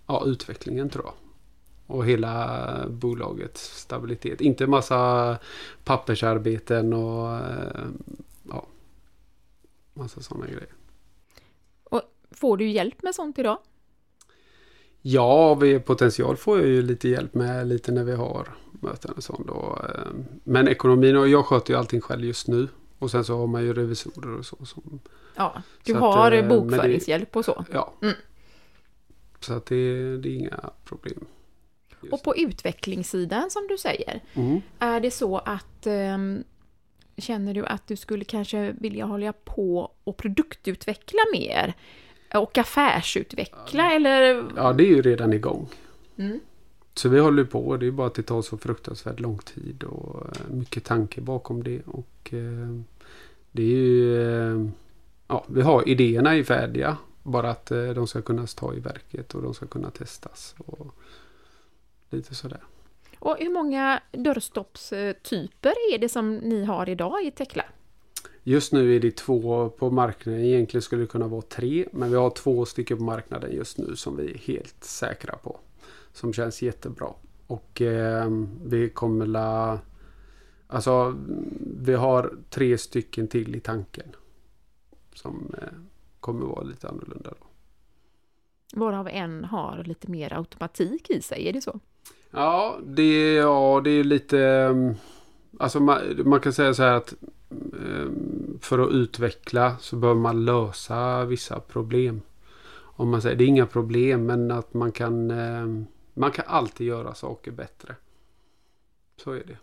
ja, 0.06 0.22
utvecklingen 0.26 0.90
tror 0.90 1.04
jag. 1.04 1.29
Och 1.90 2.04
hela 2.06 2.86
bolagets 2.88 3.78
stabilitet. 3.80 4.40
Inte 4.40 4.66
massa 4.66 5.38
pappersarbeten 5.84 6.92
och 6.92 7.34
eh, 7.36 7.86
ja, 8.48 8.66
massa 9.94 10.20
sådana 10.20 10.46
grejer. 10.46 10.68
Och 11.84 12.02
får 12.30 12.56
du 12.56 12.68
hjälp 12.70 13.02
med 13.02 13.14
sånt 13.14 13.38
idag? 13.38 13.58
Ja, 15.02 15.54
vi, 15.54 15.80
potential 15.80 16.36
får 16.36 16.58
jag 16.58 16.68
ju 16.68 16.82
lite 16.82 17.08
hjälp 17.08 17.34
med 17.34 17.66
lite 17.68 17.92
när 17.92 18.04
vi 18.04 18.12
har 18.14 18.48
möten 18.80 19.12
och 19.16 19.24
sånt. 19.24 19.50
Och, 19.50 19.84
eh, 19.84 20.06
men 20.44 20.68
ekonomin, 20.68 21.16
och 21.16 21.28
jag 21.28 21.46
sköter 21.46 21.72
ju 21.74 21.78
allting 21.78 22.00
själv 22.00 22.24
just 22.24 22.48
nu. 22.48 22.68
Och 22.98 23.10
sen 23.10 23.24
så 23.24 23.36
har 23.38 23.46
man 23.46 23.62
ju 23.62 23.72
revisorer 23.74 24.38
och 24.38 24.46
så. 24.46 24.64
Som, 24.64 25.00
Ja, 25.36 25.62
du 25.84 25.92
Så 25.92 25.96
att, 25.98 26.02
har 26.14 26.32
eh, 26.32 26.40
men 26.40 26.48
det- 26.48 26.60
bokföringshjälp 26.60 27.36
och 27.36 27.44
så. 27.44 27.64
ja. 27.72 27.92
Mm. 28.02 28.14
Så 29.40 29.52
att 29.54 29.66
det, 29.66 30.16
det 30.16 30.28
är 30.28 30.34
inga 30.36 30.70
problem. 30.84 31.24
Och 32.10 32.22
på 32.22 32.36
utvecklingssidan 32.36 33.50
som 33.50 33.66
du 33.68 33.78
säger, 33.78 34.20
Mm. 34.34 34.60
är 34.78 35.00
det 35.00 35.10
så 35.10 35.38
att 35.38 35.86
ehm, 35.86 36.44
Känner 37.16 37.54
du 37.54 37.66
att 37.66 37.86
du 37.86 37.96
skulle 37.96 38.24
kanske 38.24 38.72
vilja 38.80 39.04
hålla 39.04 39.32
på 39.32 39.92
och 40.04 40.16
produktutveckla 40.16 41.18
mer? 41.32 41.74
Och 42.34 42.58
affärsutveckla 42.58 43.92
eller? 43.92 44.44
Ja, 44.56 44.72
det 44.72 44.84
är 44.84 44.88
ju 44.88 45.02
redan 45.02 45.32
igång. 45.32 45.68
Mm. 46.16 46.40
Så 46.94 47.08
vi 47.08 47.20
håller 47.20 47.44
på. 47.44 47.76
Det 47.76 47.86
är 47.86 47.90
bara 47.90 48.06
att 48.06 48.14
det 48.14 48.22
tar 48.22 48.42
så 48.42 48.58
fruktansvärt 48.58 49.20
lång 49.20 49.38
tid 49.38 49.84
och 49.84 50.26
eh, 50.36 50.54
mycket 50.54 50.84
tanke 50.84 51.20
bakom 51.20 51.62
det. 51.62 51.80
Och 51.86 52.34
eh, 52.34 52.80
det 53.52 53.62
är 53.62 53.66
ju... 53.66 54.22
Eh, 54.22 54.68
ja, 55.28 55.44
vi 55.48 55.62
har 55.62 55.88
idéerna 55.88 56.34
är 56.34 56.42
färdiga. 56.44 56.96
Bara 57.22 57.50
att 57.50 57.70
eh, 57.70 57.88
de 57.88 58.06
ska 58.06 58.22
kunna 58.22 58.46
ta 58.46 58.74
i 58.74 58.80
verket 58.80 59.34
och 59.34 59.42
de 59.42 59.54
ska 59.54 59.66
kunna 59.66 59.90
testas. 59.90 60.54
Och 60.58 60.86
lite 62.10 62.34
sådär. 62.34 62.60
Och 63.18 63.36
hur 63.38 63.50
många 63.50 64.02
dörrstoppstyper 64.12 65.74
är 65.94 65.98
det 65.98 66.08
som 66.08 66.36
ni 66.36 66.64
har 66.64 66.88
idag 66.88 67.24
i 67.24 67.30
Tekla? 67.30 67.64
Just 68.42 68.72
nu 68.72 68.96
är 68.96 69.00
det 69.00 69.16
två 69.16 69.68
på 69.68 69.90
marknaden. 69.90 70.40
Egentligen 70.40 70.82
skulle 70.82 71.02
det 71.02 71.06
kunna 71.06 71.28
vara 71.28 71.42
tre. 71.42 71.88
Men 71.92 72.10
vi 72.10 72.16
har 72.16 72.30
två 72.30 72.64
stycken 72.64 72.98
på 72.98 73.04
marknaden 73.04 73.52
just 73.52 73.78
nu 73.78 73.96
som 73.96 74.16
vi 74.16 74.30
är 74.30 74.38
helt 74.38 74.84
säkra 74.84 75.36
på. 75.36 75.60
Som 76.12 76.32
känns 76.32 76.62
jättebra. 76.62 77.14
Och 77.46 77.82
eh, 77.82 78.30
vi 78.64 78.90
kommer 78.90 79.26
la... 79.26 79.78
Alltså 80.66 81.16
vi 81.76 81.94
har 81.94 82.34
tre 82.50 82.78
stycken 82.78 83.28
till 83.28 83.56
i 83.56 83.60
tanken. 83.60 84.08
Som 85.14 85.54
eh, 85.58 85.68
kommer 86.20 86.46
vara 86.46 86.62
lite 86.62 86.88
annorlunda 86.88 87.30
då. 87.40 87.46
Varav 88.72 89.08
en 89.08 89.44
har 89.44 89.84
lite 89.84 90.10
mer 90.10 90.32
automatik 90.32 91.10
i 91.10 91.22
sig, 91.22 91.48
är 91.48 91.52
det 91.52 91.60
så? 91.60 91.80
Ja, 92.30 92.78
det, 92.84 93.34
ja, 93.34 93.80
det 93.84 93.90
är 93.90 94.04
lite... 94.04 94.38
eh, 94.40 94.92
Alltså 95.58 95.80
man, 95.80 96.22
man 96.28 96.40
kan 96.40 96.52
säga 96.52 96.74
så 96.74 96.82
här 96.82 96.94
att 96.94 97.14
eh, 97.72 98.06
för 98.60 98.78
att 98.78 98.92
utveckla 98.92 99.76
så 99.80 99.96
bör 99.96 100.14
man 100.14 100.44
lösa 100.44 101.24
vissa 101.24 101.60
problem. 101.60 102.20
Om 102.72 103.10
man 103.10 103.22
säger, 103.22 103.36
det 103.36 103.44
är 103.44 103.48
inga 103.48 103.66
problem 103.66 104.26
men 104.26 104.50
att 104.50 104.74
man 104.74 104.92
kan, 104.92 105.30
eh, 105.30 105.66
man 106.14 106.30
kan 106.30 106.44
alltid 106.48 106.86
göra 106.86 107.14
saker 107.14 107.50
bättre. 107.50 107.94
Så 109.16 109.32
är 109.32 109.44
det. 109.46 109.56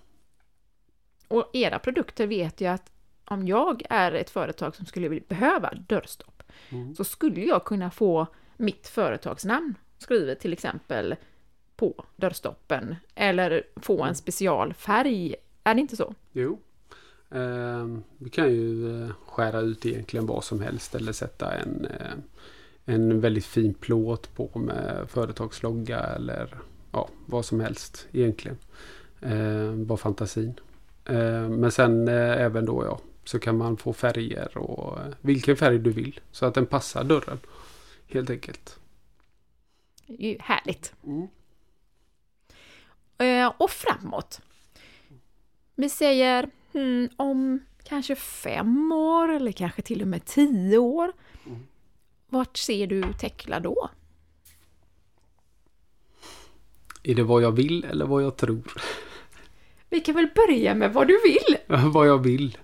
Och 1.28 1.50
era 1.54 1.80
produkter 1.80 2.28
vet 2.28 2.62
jag 2.62 2.74
att 2.74 2.92
om 3.26 3.48
jag 3.48 3.84
är 3.90 4.12
ett 4.12 4.30
företag 4.30 4.76
som 4.76 4.86
skulle 4.86 5.20
behöva 5.28 5.74
dörrstopp 5.88 6.34
Mm. 6.70 6.96
så 6.96 7.04
skulle 7.04 7.42
jag 7.42 7.66
kunna 7.66 7.92
få 7.92 8.28
mitt 8.58 8.88
företagsnamn 8.88 9.74
skrivet 9.98 10.40
till 10.40 10.54
exempel 10.54 11.16
på 11.78 12.06
dörrstoppen 12.16 12.96
eller 13.16 13.64
få 13.76 14.04
en 14.04 14.16
specialfärg. 14.16 15.36
Är 15.64 15.76
det 15.76 15.82
inte 15.82 15.96
så? 15.96 16.14
Jo. 16.32 16.60
Eh, 17.32 17.88
vi 18.18 18.30
kan 18.30 18.54
ju 18.54 19.02
eh, 19.04 19.12
skära 19.26 19.60
ut 19.60 19.86
egentligen 19.86 20.26
vad 20.26 20.44
som 20.44 20.62
helst 20.62 20.96
eller 20.96 21.12
sätta 21.12 21.54
en, 21.54 21.86
eh, 21.86 22.14
en 22.86 23.22
väldigt 23.22 23.46
fin 23.46 23.74
plåt 23.74 24.36
på 24.36 24.60
med 24.60 25.06
företagslogga 25.10 26.00
eller 26.00 26.58
ja, 26.92 27.10
vad 27.26 27.46
som 27.46 27.60
helst 27.60 28.08
egentligen. 28.12 28.58
Eh, 29.22 29.72
bara 29.74 29.98
fantasin. 29.98 30.60
Eh, 31.06 31.50
men 31.50 31.72
sen 31.72 32.08
eh, 32.08 32.42
även 32.42 32.66
då 32.66 32.86
ja, 32.86 33.00
så 33.24 33.40
kan 33.40 33.58
man 33.58 33.78
få 33.78 33.94
färger 33.94 34.58
och 34.58 35.00
eh, 35.00 35.14
vilken 35.22 35.56
färg 35.56 35.80
du 35.80 35.92
vill 35.92 36.20
så 36.32 36.46
att 36.46 36.54
den 36.54 36.66
passar 36.66 37.04
dörren. 37.04 37.40
Helt 38.08 38.30
enkelt. 38.30 38.80
Det 40.08 40.14
är 40.14 40.30
ju 40.32 40.38
härligt. 40.40 40.94
Mm. 41.04 41.28
Eh, 43.18 43.54
och 43.58 43.70
framåt. 43.70 44.42
Vi 45.76 45.90
säger 45.90 46.50
hmm, 46.74 47.10
om 47.18 47.60
kanske 47.84 48.16
fem 48.16 48.92
år 48.92 49.30
eller 49.30 49.52
kanske 49.52 49.82
till 49.82 50.02
och 50.02 50.08
med 50.08 50.26
tio 50.26 50.78
år. 50.78 51.12
Mm. 51.46 51.60
Vart 52.30 52.58
ser 52.58 52.88
du 52.88 53.14
Tekla 53.14 53.60
då? 53.60 53.90
Är 57.04 57.16
det 57.16 57.24
vad 57.24 57.42
jag 57.42 57.52
vill 57.52 57.84
eller 57.84 58.06
vad 58.06 58.24
jag 58.24 58.38
tror? 58.38 58.74
Vi 59.90 60.00
kan 60.00 60.16
väl 60.16 60.30
börja 60.36 60.76
med 60.76 60.94
vad 60.94 61.08
du 61.08 61.20
vill? 61.24 61.58
vad 61.92 62.08
jag 62.08 62.18
vill. 62.18 62.58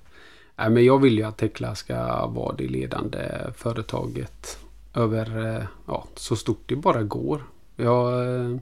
Nej, 0.55 0.69
men 0.69 0.85
jag 0.85 1.01
vill 1.01 1.17
ju 1.17 1.23
att 1.23 1.37
Tekla 1.37 1.75
ska 1.75 2.27
vara 2.27 2.55
det 2.55 2.67
ledande 2.67 3.19
företaget 3.57 4.57
över 4.95 5.55
eh, 5.55 5.63
ja, 5.87 6.07
så 6.15 6.35
stort 6.35 6.63
det 6.65 6.75
bara 6.75 7.03
går. 7.03 7.43
Jag, 7.75 8.25
eh, 8.35 8.57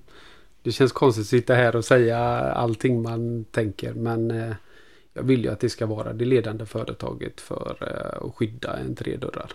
det 0.64 0.72
känns 0.72 0.92
konstigt 0.92 1.22
att 1.22 1.28
sitta 1.28 1.54
här 1.54 1.76
och 1.76 1.86
säga 1.86 2.20
allting 2.54 3.02
man 3.02 3.46
tänker 3.46 3.94
men 3.94 4.32
eh, 4.32 4.56
jag 5.14 5.24
vill 5.24 5.44
ju 5.44 5.52
att 5.52 5.60
det 5.60 5.70
ska 5.70 5.86
vara 5.86 6.14
det 6.14 6.26
ledande 6.26 6.66
företaget 6.66 7.42
för 7.42 7.78
eh, 7.82 8.28
att 8.28 8.36
skydda 8.36 8.74
entrédörrar. 8.74 9.52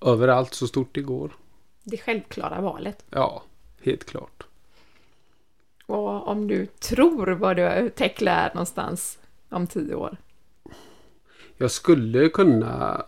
Överallt 0.00 0.54
så 0.54 0.66
stort 0.66 0.94
det 0.94 1.02
går. 1.02 1.36
Det 1.84 1.96
självklara 1.96 2.60
valet. 2.60 3.04
Ja, 3.10 3.42
helt 3.82 4.04
klart. 4.04 4.46
Och 5.86 6.28
om 6.28 6.48
du 6.48 6.66
tror 6.66 7.26
vad 7.26 7.56
du 7.56 7.90
Tekla 7.96 8.30
är 8.30 8.54
någonstans 8.54 9.18
om 9.48 9.66
tio 9.66 9.94
år. 9.94 10.16
Jag 11.56 11.70
skulle 11.70 12.28
kunna 12.28 13.04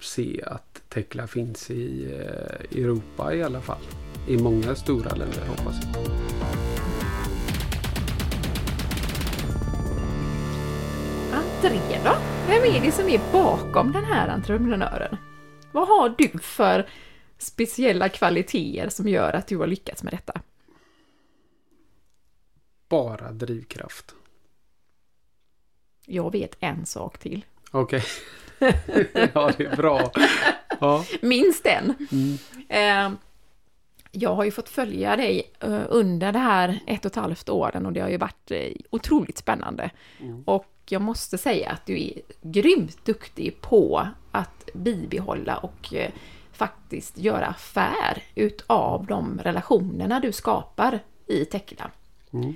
se 0.00 0.42
att 0.46 0.82
Tekla 0.88 1.26
finns 1.26 1.70
i 1.70 2.12
eh, 2.12 2.80
Europa 2.80 3.34
i 3.34 3.42
alla 3.42 3.60
fall. 3.60 3.82
I 4.26 4.36
många 4.36 4.74
stora 4.74 5.14
länder 5.14 5.46
hoppas 5.46 5.76
jag. 5.82 6.04
André 11.32 12.00
då? 12.04 12.16
Vem 12.48 12.74
är 12.74 12.80
det 12.80 12.92
som 12.92 13.08
är 13.08 13.32
bakom 13.32 13.92
den 13.92 14.04
här 14.04 14.28
entreprenören? 14.28 15.16
Vad 15.72 15.88
har 15.88 16.14
du 16.18 16.38
för 16.38 16.88
speciella 17.38 18.08
kvaliteter 18.08 18.88
som 18.88 19.08
gör 19.08 19.32
att 19.32 19.46
du 19.46 19.56
har 19.56 19.66
lyckats 19.66 20.02
med 20.02 20.12
detta? 20.12 20.40
Bara 22.88 23.32
drivkraft. 23.32 24.14
Jag 26.06 26.32
vet 26.32 26.56
en 26.60 26.86
sak 26.86 27.18
till. 27.18 27.44
Okej. 27.70 28.02
ja, 29.34 29.52
det 29.56 29.64
är 29.64 29.76
bra. 29.76 30.12
Ja. 30.80 31.04
Minst 31.22 31.66
en. 31.66 31.94
Mm. 32.12 32.38
Eh, 32.68 33.18
jag 34.16 34.34
har 34.34 34.44
ju 34.44 34.50
fått 34.50 34.68
följa 34.68 35.16
dig 35.16 35.52
eh, 35.60 35.82
under 35.88 36.32
det 36.32 36.38
här 36.38 36.80
ett 36.86 37.04
och 37.04 37.10
ett 37.10 37.16
halvt 37.16 37.48
åren 37.48 37.86
och 37.86 37.92
det 37.92 38.00
har 38.00 38.08
ju 38.08 38.16
varit 38.16 38.50
eh, 38.50 38.72
otroligt 38.90 39.38
spännande. 39.38 39.90
Mm. 40.20 40.42
Och 40.46 40.72
jag 40.88 41.02
måste 41.02 41.38
säga 41.38 41.70
att 41.70 41.86
du 41.86 42.02
är 42.02 42.12
grymt 42.42 43.04
duktig 43.04 43.60
på 43.60 44.08
att 44.30 44.68
bibehålla 44.74 45.56
och 45.56 45.94
eh, 45.94 46.10
faktiskt 46.52 47.18
göra 47.18 47.46
affär 47.46 48.22
utav 48.34 49.06
de 49.06 49.40
relationerna 49.44 50.20
du 50.20 50.32
skapar 50.32 51.00
i 51.26 51.44
Tekla. 51.44 51.90
Mm. 52.32 52.54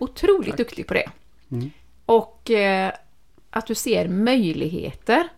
Otroligt 0.00 0.48
Tack. 0.48 0.56
duktig 0.56 0.86
på 0.86 0.94
det. 0.94 1.10
Mm. 1.50 1.70
Och 2.06 2.50
att 3.50 3.66
du 3.66 3.74
ser 3.74 4.08
möjligheter 4.08 5.28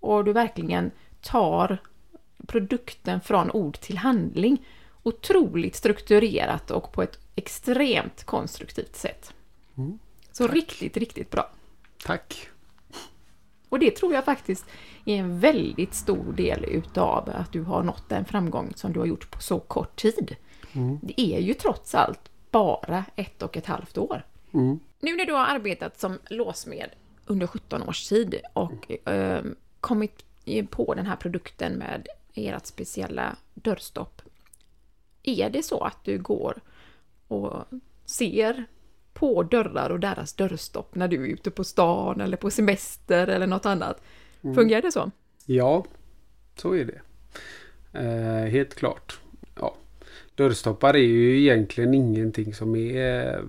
och 0.00 0.24
du 0.24 0.32
verkligen 0.32 0.90
tar 1.20 1.78
produkten 2.46 3.20
från 3.20 3.50
ord 3.50 3.80
till 3.80 3.98
handling. 3.98 4.66
Otroligt 5.06 5.76
strukturerat 5.76 6.70
och 6.70 6.92
på 6.92 7.02
ett 7.02 7.18
extremt 7.36 8.24
konstruktivt 8.24 8.96
sätt. 8.96 9.34
Mm. 9.76 9.98
Så 10.32 10.46
riktigt, 10.46 10.96
riktigt 10.96 11.30
bra. 11.30 11.50
Tack. 12.04 12.48
Och 13.68 13.78
det 13.78 13.90
tror 13.90 14.14
jag 14.14 14.24
faktiskt 14.24 14.64
är 15.04 15.16
en 15.16 15.40
väldigt 15.40 15.94
stor 15.94 16.32
del 16.32 16.64
utav 16.64 17.30
att 17.34 17.52
du 17.52 17.62
har 17.62 17.82
nått 17.82 18.08
den 18.08 18.24
framgång 18.24 18.72
som 18.76 18.92
du 18.92 18.98
har 19.00 19.06
gjort 19.06 19.30
på 19.30 19.40
så 19.42 19.60
kort 19.60 19.96
tid. 19.96 20.36
Mm. 20.72 20.98
Det 21.02 21.20
är 21.20 21.38
ju 21.38 21.54
trots 21.54 21.94
allt 21.94 22.30
bara 22.50 23.04
ett 23.16 23.42
och 23.42 23.56
ett 23.56 23.66
halvt 23.66 23.98
år. 23.98 24.26
Mm. 24.54 24.80
Nu 25.00 25.16
när 25.16 25.26
du 25.26 25.32
har 25.32 25.46
arbetat 25.46 26.00
som 26.00 26.18
låsmed 26.30 26.90
under 27.26 27.46
17 27.46 27.82
års 27.82 28.08
tid 28.08 28.40
och 28.52 29.08
eh, 29.08 29.44
kommit 29.80 30.24
på 30.70 30.94
den 30.94 31.06
här 31.06 31.16
produkten 31.16 31.72
med 31.72 32.08
ert 32.34 32.66
speciella 32.66 33.36
dörrstopp. 33.54 34.22
Är 35.24 35.50
det 35.50 35.62
så 35.62 35.80
att 35.80 36.04
du 36.04 36.18
går 36.18 36.60
och 37.28 37.64
ser 38.04 38.64
på 39.12 39.42
dörrar 39.42 39.90
och 39.90 40.00
deras 40.00 40.32
dörrstopp 40.32 40.94
när 40.94 41.08
du 41.08 41.22
är 41.22 41.28
ute 41.28 41.50
på 41.50 41.64
stan 41.64 42.20
eller 42.20 42.36
på 42.36 42.50
semester 42.50 43.26
eller 43.26 43.46
något 43.46 43.66
annat? 43.66 44.02
Fungerar 44.54 44.82
det 44.82 44.92
så? 44.92 45.10
Ja, 45.46 45.84
så 46.56 46.72
är 46.72 46.84
det. 46.84 47.00
Eh, 47.98 48.50
helt 48.50 48.74
klart. 48.74 49.20
Ja. 49.60 49.74
Dörrstoppar 50.34 50.94
är 50.94 50.98
ju 50.98 51.40
egentligen 51.40 51.94
ingenting 51.94 52.54
som 52.54 52.76
är, 52.76 53.42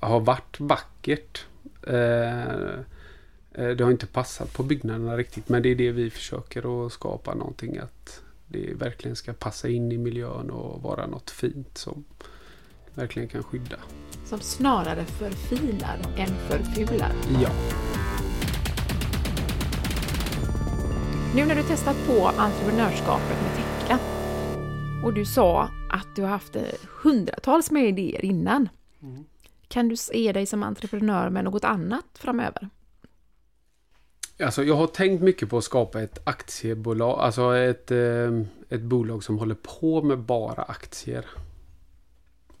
har 0.00 0.20
varit 0.20 0.60
vackert. 0.60 1.46
Det 3.50 3.80
har 3.80 3.90
inte 3.90 4.06
passat 4.06 4.52
på 4.52 4.62
byggnaderna 4.62 5.16
riktigt 5.16 5.48
men 5.48 5.62
det 5.62 5.68
är 5.68 5.74
det 5.74 5.90
vi 5.90 6.10
försöker 6.10 6.86
att 6.86 6.92
skapa 6.92 7.34
någonting 7.34 7.78
att 7.78 8.22
det 8.48 8.74
verkligen 8.74 9.16
ska 9.16 9.32
passa 9.32 9.68
in 9.68 9.92
i 9.92 9.98
miljön 9.98 10.50
och 10.50 10.82
vara 10.82 11.06
något 11.06 11.30
fint 11.30 11.78
som 11.78 12.04
verkligen 12.94 13.28
kan 13.28 13.42
skydda. 13.42 13.76
Som 14.24 14.40
snarare 14.40 15.04
förfinar 15.04 15.98
än 16.16 16.28
förfular. 16.48 17.12
Ja. 17.42 17.50
Nu 21.34 21.44
när 21.44 21.54
du 21.54 21.62
testat 21.62 21.96
på 22.06 22.26
entreprenörskapet 22.26 23.36
med 23.42 23.56
Tekla 23.56 23.98
och 25.04 25.14
du 25.14 25.24
sa 25.24 25.62
att 25.90 26.16
du 26.16 26.22
har 26.22 26.28
haft 26.28 26.56
hundratals 27.02 27.70
med 27.70 27.88
idéer 27.88 28.24
innan. 28.24 28.68
Mm. 29.02 29.24
Kan 29.68 29.88
du 29.88 29.96
se 29.96 30.32
dig 30.32 30.46
som 30.46 30.62
entreprenör 30.62 31.30
med 31.30 31.44
något 31.44 31.64
annat 31.64 32.06
framöver? 32.14 32.68
Alltså 34.40 34.64
jag 34.64 34.74
har 34.74 34.86
tänkt 34.86 35.22
mycket 35.22 35.48
på 35.48 35.58
att 35.58 35.64
skapa 35.64 36.02
ett 36.02 36.18
aktiebolag, 36.24 37.18
alltså 37.20 37.56
ett, 37.56 37.90
eh, 37.90 38.40
ett 38.68 38.82
bolag 38.82 39.24
som 39.24 39.38
håller 39.38 39.54
på 39.54 40.02
med 40.02 40.18
bara 40.18 40.62
aktier. 40.62 41.26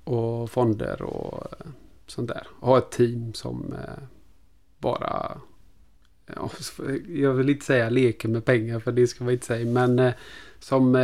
Och 0.04 0.50
fonder 0.50 1.02
och 1.02 1.46
eh, 1.60 1.66
sånt 2.06 2.28
där. 2.28 2.46
Ha 2.60 2.78
ett 2.78 2.90
team 2.90 3.34
som 3.34 3.72
eh, 3.72 4.02
bara 4.78 5.40
jag 7.08 7.34
vill 7.34 7.50
inte 7.50 7.64
säga 7.64 7.90
leker 7.90 8.28
med 8.28 8.44
pengar 8.44 8.80
för 8.80 8.92
det 8.92 9.06
ska 9.06 9.24
man 9.24 9.32
inte 9.32 9.46
säga. 9.46 9.66
Men 9.66 10.12
som 10.58 10.96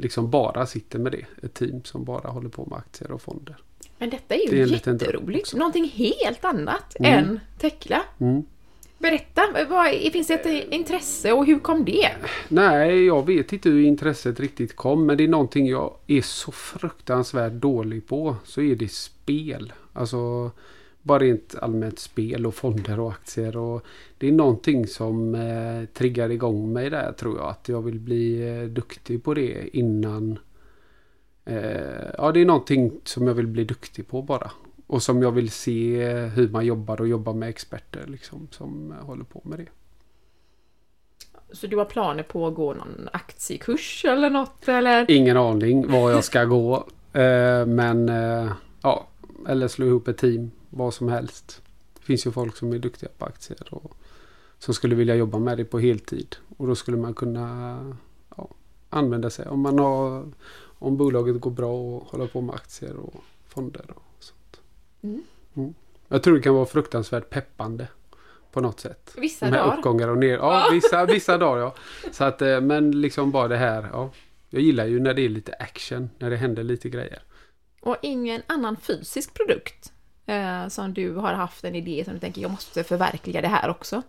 liksom 0.00 0.30
bara 0.30 0.66
sitter 0.66 0.98
med 0.98 1.12
det. 1.12 1.46
Ett 1.46 1.54
team 1.54 1.84
som 1.84 2.04
bara 2.04 2.28
håller 2.28 2.48
på 2.48 2.66
med 2.66 2.78
aktier 2.78 3.10
och 3.10 3.22
fonder. 3.22 3.56
Men 3.98 4.10
detta 4.10 4.34
är 4.34 4.38
ju 4.38 4.50
det 4.50 4.62
är 4.62 4.66
jätteroligt. 4.66 5.54
Någonting 5.54 5.84
helt 5.88 6.44
annat 6.44 6.96
mm. 6.98 7.18
än 7.18 7.40
Tekla. 7.58 8.02
Mm. 8.18 8.44
Berätta, 8.98 9.42
vad, 9.68 10.12
finns 10.12 10.26
det 10.26 10.34
ett 10.34 10.72
intresse 10.72 11.32
och 11.32 11.46
hur 11.46 11.58
kom 11.58 11.84
det? 11.84 12.10
Nej, 12.48 13.04
jag 13.04 13.26
vet 13.26 13.52
inte 13.52 13.68
hur 13.68 13.84
intresset 13.84 14.40
riktigt 14.40 14.76
kom. 14.76 15.06
Men 15.06 15.16
det 15.16 15.24
är 15.24 15.28
någonting 15.28 15.66
jag 15.66 15.96
är 16.06 16.20
så 16.20 16.52
fruktansvärt 16.52 17.52
dålig 17.52 18.06
på. 18.06 18.36
Så 18.44 18.60
är 18.60 18.76
det 18.76 18.92
spel. 18.92 19.72
Alltså 19.92 20.50
bara 21.02 21.18
rent 21.18 21.54
allmänt 21.54 21.98
spel 21.98 22.46
och 22.46 22.54
fonder 22.54 23.00
och 23.00 23.10
aktier. 23.10 23.56
Och 23.56 23.84
det 24.18 24.28
är 24.28 24.32
någonting 24.32 24.86
som 24.86 25.34
eh, 25.34 25.84
triggar 25.84 26.30
igång 26.30 26.72
mig 26.72 26.90
där 26.90 27.12
tror 27.12 27.38
jag. 27.38 27.50
Att 27.50 27.68
jag 27.68 27.82
vill 27.82 28.00
bli 28.00 28.48
eh, 28.48 28.64
duktig 28.64 29.24
på 29.24 29.34
det 29.34 29.76
innan. 29.76 30.38
Eh, 31.44 32.10
ja, 32.18 32.32
det 32.32 32.40
är 32.40 32.44
någonting 32.44 32.92
som 33.04 33.26
jag 33.26 33.34
vill 33.34 33.46
bli 33.46 33.64
duktig 33.64 34.08
på 34.08 34.22
bara. 34.22 34.50
Och 34.86 35.02
som 35.02 35.22
jag 35.22 35.32
vill 35.32 35.50
se 35.50 36.06
hur 36.08 36.48
man 36.48 36.66
jobbar 36.66 37.00
och 37.00 37.08
jobbar 37.08 37.34
med 37.34 37.48
experter 37.48 38.06
liksom, 38.06 38.48
som 38.50 38.94
håller 39.00 39.24
på 39.24 39.40
med 39.44 39.58
det. 39.58 39.68
Så 41.52 41.66
du 41.66 41.76
har 41.76 41.84
planer 41.84 42.22
på 42.22 42.46
att 42.46 42.54
gå 42.54 42.74
någon 42.74 43.08
aktiekurs 43.12 44.04
eller 44.04 44.30
något? 44.30 44.68
Eller? 44.68 45.10
Ingen 45.10 45.36
aning 45.36 45.92
var 45.92 46.10
jag 46.10 46.24
ska 46.24 46.44
gå. 46.44 46.88
Eh, 47.14 47.66
men 47.66 48.08
eh, 48.08 48.52
ja, 48.82 49.06
eller 49.48 49.68
slå 49.68 49.86
ihop 49.86 50.08
ett 50.08 50.18
team. 50.18 50.50
Vad 50.70 50.94
som 50.94 51.08
helst. 51.08 51.62
Det 51.94 52.02
finns 52.02 52.26
ju 52.26 52.30
folk 52.30 52.56
som 52.56 52.72
är 52.72 52.78
duktiga 52.78 53.10
på 53.18 53.24
aktier 53.24 53.74
och 53.74 53.92
som 54.58 54.74
skulle 54.74 54.94
vilja 54.94 55.14
jobba 55.14 55.38
med 55.38 55.56
det 55.56 55.64
på 55.64 55.78
heltid. 55.78 56.36
Och 56.56 56.66
då 56.66 56.74
skulle 56.74 56.96
man 56.96 57.14
kunna 57.14 57.78
ja, 58.36 58.48
använda 58.90 59.30
sig 59.30 59.46
om 59.46 59.60
man 59.60 59.78
har 59.78 60.24
om 60.78 60.96
bolaget 60.96 61.40
går 61.40 61.50
bra 61.50 61.72
och 61.72 62.02
håller 62.02 62.26
på 62.26 62.40
med 62.40 62.54
aktier 62.54 62.96
och 62.96 63.14
fonder. 63.48 63.84
Och 63.94 64.03
Mm. 65.04 65.22
Mm. 65.56 65.74
Jag 66.08 66.22
tror 66.22 66.36
det 66.36 66.42
kan 66.42 66.54
vara 66.54 66.66
fruktansvärt 66.66 67.30
peppande. 67.30 67.86
På 68.52 68.60
något 68.60 68.80
sätt. 68.80 69.14
Vissa 69.16 69.50
dagar. 69.50 69.76
uppgångar 69.76 70.08
och 70.08 70.18
ner. 70.18 70.34
Ja, 70.34 70.68
vissa, 70.72 71.06
vissa 71.06 71.38
dagar 71.38 71.60
ja. 71.60 71.74
Så 72.12 72.24
att, 72.24 72.42
eh, 72.42 72.60
men 72.60 73.00
liksom 73.00 73.30
bara 73.30 73.48
det 73.48 73.56
här. 73.56 73.88
Ja. 73.92 74.10
Jag 74.50 74.62
gillar 74.62 74.86
ju 74.86 75.00
när 75.00 75.14
det 75.14 75.22
är 75.22 75.28
lite 75.28 75.52
action. 75.52 76.10
När 76.18 76.30
det 76.30 76.36
händer 76.36 76.62
lite 76.62 76.88
grejer. 76.88 77.22
Och 77.80 77.96
ingen 78.02 78.42
annan 78.46 78.76
fysisk 78.76 79.34
produkt 79.34 79.92
eh, 80.26 80.68
som 80.68 80.94
du 80.94 81.14
har 81.14 81.32
haft 81.32 81.64
en 81.64 81.74
idé 81.74 82.04
som 82.04 82.14
du 82.14 82.20
tänker 82.20 82.42
jag 82.42 82.50
måste 82.50 82.84
förverkliga 82.84 83.40
det 83.40 83.48
här 83.48 83.70
också? 83.70 84.02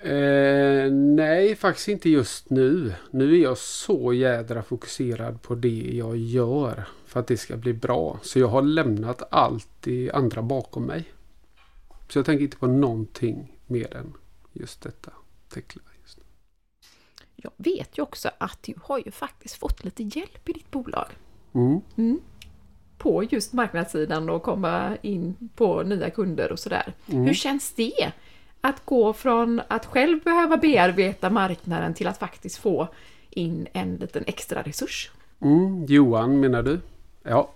Eh, 0.00 0.92
nej, 0.92 1.56
faktiskt 1.56 1.88
inte 1.88 2.10
just 2.10 2.50
nu. 2.50 2.94
Nu 3.10 3.34
är 3.34 3.42
jag 3.42 3.58
så 3.58 4.12
jädra 4.12 4.62
fokuserad 4.62 5.42
på 5.42 5.54
det 5.54 5.90
jag 5.92 6.16
gör 6.16 6.84
för 7.06 7.20
att 7.20 7.26
det 7.26 7.36
ska 7.36 7.56
bli 7.56 7.72
bra. 7.72 8.18
Så 8.22 8.38
jag 8.38 8.48
har 8.48 8.62
lämnat 8.62 9.22
allt 9.30 9.68
det 9.80 10.10
andra 10.14 10.42
bakom 10.42 10.82
mig. 10.82 11.04
Så 12.08 12.18
jag 12.18 12.26
tänker 12.26 12.44
inte 12.44 12.56
på 12.56 12.66
någonting 12.66 13.58
mer 13.66 13.96
än 13.96 14.12
just 14.52 14.82
detta. 14.82 15.12
Tekla 15.54 15.82
just. 16.02 16.18
Jag 17.36 17.52
vet 17.56 17.98
ju 17.98 18.02
också 18.02 18.30
att 18.38 18.62
du 18.62 18.74
har 18.82 18.98
ju 18.98 19.10
faktiskt 19.10 19.54
fått 19.54 19.84
lite 19.84 20.02
hjälp 20.02 20.48
i 20.48 20.52
ditt 20.52 20.70
bolag. 20.70 21.08
Mm. 21.52 21.80
Mm. 21.96 22.20
På 22.98 23.24
just 23.24 23.52
marknadssidan 23.52 24.30
och 24.30 24.42
komma 24.42 24.96
in 25.02 25.50
på 25.56 25.82
nya 25.82 26.10
kunder 26.10 26.52
och 26.52 26.58
sådär. 26.58 26.94
Mm. 27.06 27.24
Hur 27.24 27.34
känns 27.34 27.72
det? 27.72 28.12
Att 28.66 28.84
gå 28.84 29.12
från 29.12 29.60
att 29.68 29.86
själv 29.86 30.22
behöva 30.22 30.56
bearbeta 30.56 31.30
marknaden 31.30 31.94
till 31.94 32.06
att 32.06 32.18
faktiskt 32.18 32.58
få 32.58 32.88
in 33.30 33.66
en 33.72 33.96
liten 33.96 34.24
extra 34.26 34.62
resurs. 34.62 35.10
Mm, 35.40 35.84
Johan 35.84 36.40
menar 36.40 36.62
du? 36.62 36.80
Ja. 37.22 37.50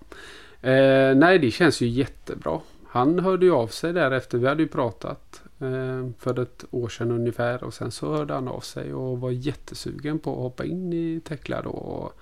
Eh, 0.60 1.14
nej, 1.14 1.38
det 1.38 1.50
känns 1.50 1.80
ju 1.80 1.86
jättebra. 1.86 2.60
Han 2.86 3.18
hörde 3.18 3.46
ju 3.46 3.52
av 3.52 3.66
sig 3.66 3.92
därefter. 3.92 4.38
Vi 4.38 4.46
hade 4.46 4.62
ju 4.62 4.68
pratat 4.68 5.42
eh, 5.60 6.10
för 6.18 6.38
ett 6.42 6.64
år 6.70 6.88
sedan 6.88 7.10
ungefär. 7.10 7.64
Och 7.64 7.74
sen 7.74 7.90
så 7.90 8.16
hörde 8.16 8.34
han 8.34 8.48
av 8.48 8.60
sig 8.60 8.94
och 8.94 9.20
var 9.20 9.30
jättesugen 9.30 10.18
på 10.18 10.30
att 10.32 10.38
hoppa 10.38 10.64
in 10.64 10.92
i 10.92 11.20
Tekla 11.20 11.62
då. 11.62 11.70
Och, 11.70 12.12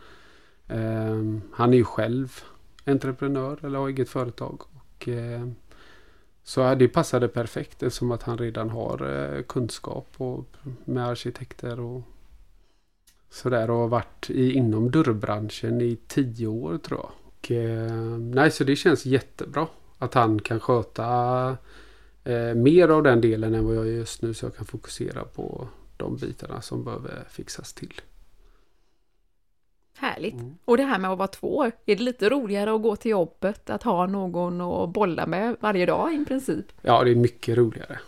eh, 0.74 1.22
han 1.53 1.72
är 1.72 1.77
ju 1.77 1.85
själv 1.85 2.40
entreprenör 2.87 3.59
eller 3.64 3.79
har 3.79 3.88
eget 3.88 4.09
företag. 4.09 4.62
Och, 4.62 5.09
eh, 5.09 5.48
så 6.49 6.63
eh, 6.63 6.79
det 6.79 6.89
passade 6.89 7.29
perfekt 7.29 7.83
eftersom 7.83 8.11
att 8.11 8.23
han 8.23 8.39
redan 8.39 8.71
har 8.71 9.09
eh, 9.37 9.43
kunskap 9.43 10.07
och, 10.17 10.45
med 10.85 11.07
arkitekter 11.07 11.81
och 11.81 12.03
sådär. 13.31 13.71
Och 13.71 13.77
har 13.77 13.89
varit 13.89 14.31
i, 14.31 14.53
inom 14.53 14.91
dörrbranschen 14.91 15.81
i 15.81 15.99
tio 16.07 16.47
år 16.47 16.79
tror 16.79 17.01
jag. 17.01 17.11
Och, 17.25 17.51
eh, 17.51 18.19
nej, 18.19 18.51
så 18.51 18.65
det 18.65 18.77
känns 18.77 19.07
jättebra 19.07 19.67
att 19.99 20.15
han 20.15 20.39
kan 20.39 20.61
sköta 20.61 21.57
eh, 22.25 22.55
mer 22.55 22.89
av 22.89 23.03
den 23.03 23.21
delen 23.21 23.55
än 23.55 23.67
vad 23.67 23.77
jag 23.77 23.87
gör 23.87 23.93
just 23.93 24.23
nu 24.23 24.35
så 24.35 24.47
jag 24.47 24.57
kan 24.57 24.67
fokusera 24.67 25.25
på 25.25 25.69
de 25.97 26.17
bitarna 26.17 26.63
som 26.63 26.85
behöver 26.85 27.25
fixas 27.31 27.73
till. 27.73 28.01
Härligt! 29.99 30.35
Mm. 30.35 30.59
Och 30.65 30.77
det 30.77 30.83
här 30.83 30.99
med 30.99 31.11
att 31.11 31.19
vara 31.19 31.29
två, 31.29 31.65
är 31.65 31.73
det 31.85 31.97
lite 31.97 32.29
roligare 32.29 32.75
att 32.75 32.83
gå 32.83 32.97
till 32.97 33.11
jobbet, 33.11 33.71
att 33.71 33.83
ha 33.83 34.07
någon 34.07 34.61
att 34.61 34.91
bolla 34.91 35.27
med 35.27 35.57
varje 35.61 35.87
dag 35.87 36.15
i 36.15 36.25
princip? 36.25 36.67
Ja, 36.83 37.05
det 37.05 37.11
är 37.11 37.15
mycket 37.15 37.59
roligare. 37.59 37.99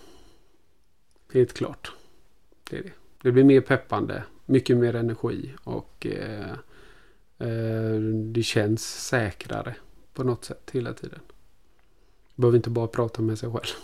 Helt 1.33 1.53
klart. 1.53 1.93
Det 2.71 2.79
är 2.79 2.83
det. 2.83 2.93
Det 3.23 3.33
blir 3.33 3.45
mer 3.45 3.61
peppande, 3.61 4.23
mycket 4.47 4.77
mer 4.77 4.95
energi 4.95 5.55
och 5.65 6.07
eh, 6.07 6.57
Eh, 7.41 8.01
det 8.33 8.43
känns 8.43 9.07
säkrare 9.09 9.77
på 10.13 10.25
något 10.25 10.45
sätt 10.45 10.71
hela 10.73 10.93
tiden. 10.93 11.21
Behöver 12.35 12.57
inte 12.57 12.71
bara 12.71 12.87
prata 12.87 13.23
med 13.23 13.39
sig 13.39 13.51
själv. 13.51 13.77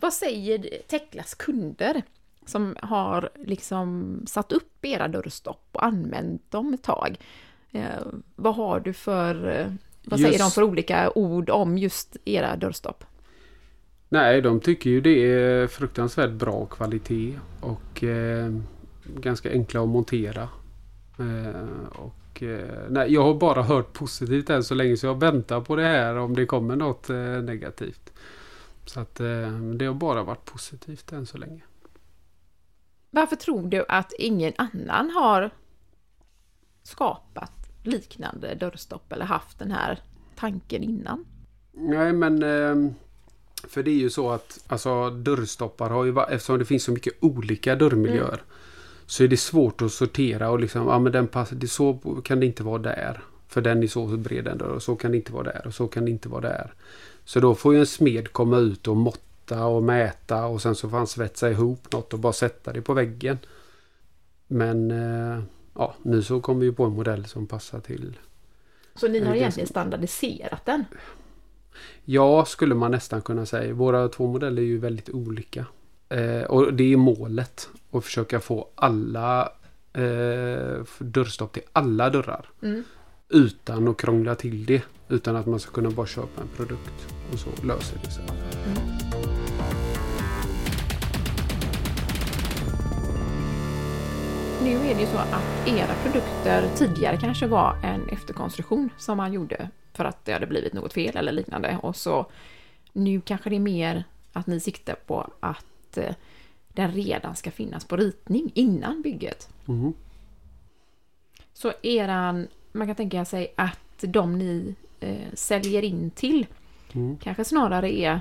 Vad 0.00 0.12
säger 0.12 0.68
Teklas 0.86 1.34
kunder 1.34 2.02
som 2.46 2.76
har 2.82 3.30
liksom 3.44 4.18
satt 4.26 4.52
upp 4.52 4.84
era 4.84 5.08
dörrstopp 5.08 5.68
och 5.72 5.84
använt 5.84 6.50
dem 6.50 6.74
ett 6.74 6.82
tag? 6.82 7.18
Eh, 7.72 7.82
vad 8.36 8.54
har 8.54 8.80
du 8.80 8.92
för, 8.92 9.48
eh, 9.50 9.66
vad 10.04 10.20
just, 10.20 10.30
säger 10.30 10.44
de 10.44 10.50
för 10.50 10.62
olika 10.62 11.10
ord 11.14 11.50
om 11.50 11.78
just 11.78 12.16
era 12.24 12.56
dörrstopp? 12.56 13.04
Nej, 14.08 14.40
de 14.40 14.60
tycker 14.60 14.90
ju 14.90 15.00
det 15.00 15.32
är 15.32 15.66
fruktansvärt 15.66 16.30
bra 16.30 16.66
kvalitet 16.66 17.38
och 17.60 18.04
eh, 18.04 18.52
ganska 19.04 19.50
enkla 19.50 19.82
att 19.82 19.88
montera. 19.88 20.48
Eh, 21.18 21.88
och 21.88 22.42
eh, 22.42 22.88
nej, 22.88 23.12
jag 23.12 23.22
har 23.22 23.34
bara 23.34 23.62
hört 23.62 23.92
positivt 23.92 24.50
än 24.50 24.64
så 24.64 24.74
länge 24.74 24.96
så 24.96 25.06
jag 25.06 25.20
väntar 25.20 25.60
på 25.60 25.76
det 25.76 25.82
här 25.82 26.16
om 26.16 26.34
det 26.34 26.46
kommer 26.46 26.76
något 26.76 27.10
eh, 27.10 27.16
negativt. 27.16 28.12
Så 28.84 29.00
att 29.00 29.14
det 29.74 29.86
har 29.86 29.94
bara 29.94 30.22
varit 30.22 30.44
positivt 30.44 31.12
än 31.12 31.26
så 31.26 31.38
länge. 31.38 31.62
Varför 33.14 33.36
tror 33.36 33.68
du 33.68 33.84
att 33.88 34.12
ingen 34.18 34.52
annan 34.56 35.10
har 35.10 35.50
skapat 36.82 37.52
liknande 37.82 38.54
dörrstopp 38.54 39.12
eller 39.12 39.24
haft 39.24 39.58
den 39.58 39.70
här 39.70 39.98
tanken 40.36 40.82
innan? 40.82 41.24
Nej 41.72 42.12
men 42.12 42.40
för 43.68 43.82
det 43.82 43.90
är 43.90 44.00
ju 44.00 44.10
så 44.10 44.30
att 44.30 44.64
alltså, 44.66 45.10
dörrstoppar 45.10 45.90
har 45.90 46.04
ju 46.04 46.20
eftersom 46.30 46.58
det 46.58 46.64
finns 46.64 46.84
så 46.84 46.92
mycket 46.92 47.14
olika 47.20 47.76
dörrmiljöer. 47.76 48.28
Mm 48.28 48.44
så 49.06 49.24
är 49.24 49.28
det 49.28 49.36
svårt 49.36 49.82
att 49.82 49.92
sortera 49.92 50.50
och 50.50 50.60
liksom, 50.60 50.86
ja 50.86 50.98
men 50.98 51.12
den 51.12 51.26
passar, 51.26 51.56
det 51.56 51.68
så 51.68 51.94
kan 52.24 52.40
det 52.40 52.46
inte 52.46 52.62
vara 52.62 52.78
där. 52.78 53.22
För 53.48 53.60
den 53.60 53.82
är 53.82 53.86
så 53.86 54.06
bred 54.06 54.44
den 54.44 54.58
dörr 54.58 54.68
och 54.68 54.82
så 54.82 54.96
kan 54.96 55.10
det 55.10 55.16
inte 55.16 55.32
vara 55.32 55.44
där 55.44 55.66
och 55.66 55.74
så 55.74 55.88
kan 55.88 56.04
det 56.04 56.10
inte 56.10 56.28
vara 56.28 56.40
där. 56.40 56.72
Så 57.24 57.40
då 57.40 57.54
får 57.54 57.74
ju 57.74 57.80
en 57.80 57.86
smed 57.86 58.32
komma 58.32 58.58
ut 58.58 58.88
och 58.88 58.96
måtta 58.96 59.20
och 59.52 59.82
mäta 59.82 60.46
och 60.46 60.62
sen 60.62 60.74
så 60.74 60.88
får 60.90 60.96
han 60.96 61.06
svetsa 61.06 61.50
ihop 61.50 61.92
något 61.92 62.12
och 62.12 62.18
bara 62.18 62.32
sätta 62.32 62.72
det 62.72 62.82
på 62.82 62.94
väggen. 62.94 63.38
Men 64.46 64.90
eh, 64.90 65.42
ja, 65.74 65.94
nu 66.02 66.22
så 66.22 66.40
kommer 66.40 66.60
vi 66.60 66.72
på 66.72 66.84
en 66.84 66.92
modell 66.92 67.24
som 67.26 67.46
passar 67.46 67.80
till. 67.80 68.18
Så 68.94 69.08
ni 69.08 69.18
har 69.24 69.34
egentligen 69.34 69.66
som- 69.66 69.72
standardiserat 69.72 70.64
den? 70.66 70.84
Ja, 72.04 72.44
skulle 72.44 72.74
man 72.74 72.90
nästan 72.90 73.22
kunna 73.22 73.46
säga. 73.46 73.74
Våra 73.74 74.08
två 74.08 74.26
modeller 74.26 74.62
är 74.62 74.66
ju 74.66 74.78
väldigt 74.78 75.10
olika. 75.10 75.66
Eh, 76.08 76.42
och 76.42 76.74
det 76.74 76.92
är 76.92 76.96
målet. 76.96 77.68
Att 77.90 78.04
försöka 78.04 78.40
få 78.40 78.68
alla 78.74 79.52
eh, 79.92 80.82
dörrstopp 80.98 81.52
till 81.52 81.62
alla 81.72 82.10
dörrar. 82.10 82.50
Mm. 82.62 82.84
Utan 83.28 83.88
att 83.88 83.96
krångla 83.96 84.34
till 84.34 84.66
det. 84.66 84.82
Utan 85.08 85.36
att 85.36 85.46
man 85.46 85.60
ska 85.60 85.72
kunna 85.72 85.90
bara 85.90 86.06
köpa 86.06 86.42
en 86.42 86.48
produkt. 86.56 87.06
Och 87.32 87.38
så 87.38 87.66
löser 87.66 87.98
det 88.04 88.10
sig. 88.10 88.24
Nu 94.64 94.70
är 94.90 94.94
det 94.94 95.00
ju 95.00 95.06
så 95.06 95.16
att 95.16 95.68
era 95.68 95.94
produkter 96.02 96.68
tidigare 96.76 97.16
kanske 97.16 97.46
var 97.46 97.76
en 97.82 98.08
efterkonstruktion 98.08 98.88
som 98.98 99.16
man 99.16 99.32
gjorde 99.32 99.68
för 99.92 100.04
att 100.04 100.24
det 100.24 100.32
hade 100.32 100.46
blivit 100.46 100.72
något 100.72 100.92
fel 100.92 101.16
eller 101.16 101.32
liknande. 101.32 101.78
Och 101.82 101.96
så 101.96 102.26
nu 102.92 103.20
kanske 103.20 103.50
det 103.50 103.56
är 103.56 103.60
mer 103.60 104.04
att 104.32 104.46
ni 104.46 104.60
siktar 104.60 104.94
på 104.94 105.30
att 105.40 105.96
eh, 105.98 106.14
den 106.72 106.92
redan 106.92 107.36
ska 107.36 107.50
finnas 107.50 107.84
på 107.84 107.96
ritning 107.96 108.50
innan 108.54 109.02
bygget. 109.02 109.48
Mhm. 109.64 109.94
Så 111.52 111.72
eran, 111.82 112.48
man 112.72 112.86
kan 112.86 112.96
tänka 112.96 113.24
sig 113.24 113.52
att 113.56 113.78
de 114.00 114.38
ni 114.38 114.74
eh, 115.00 115.16
säljer 115.34 115.82
in 115.84 116.10
till 116.10 116.46
Mm. 116.92 117.16
kanske 117.22 117.44
snarare 117.44 117.92
är 117.98 118.20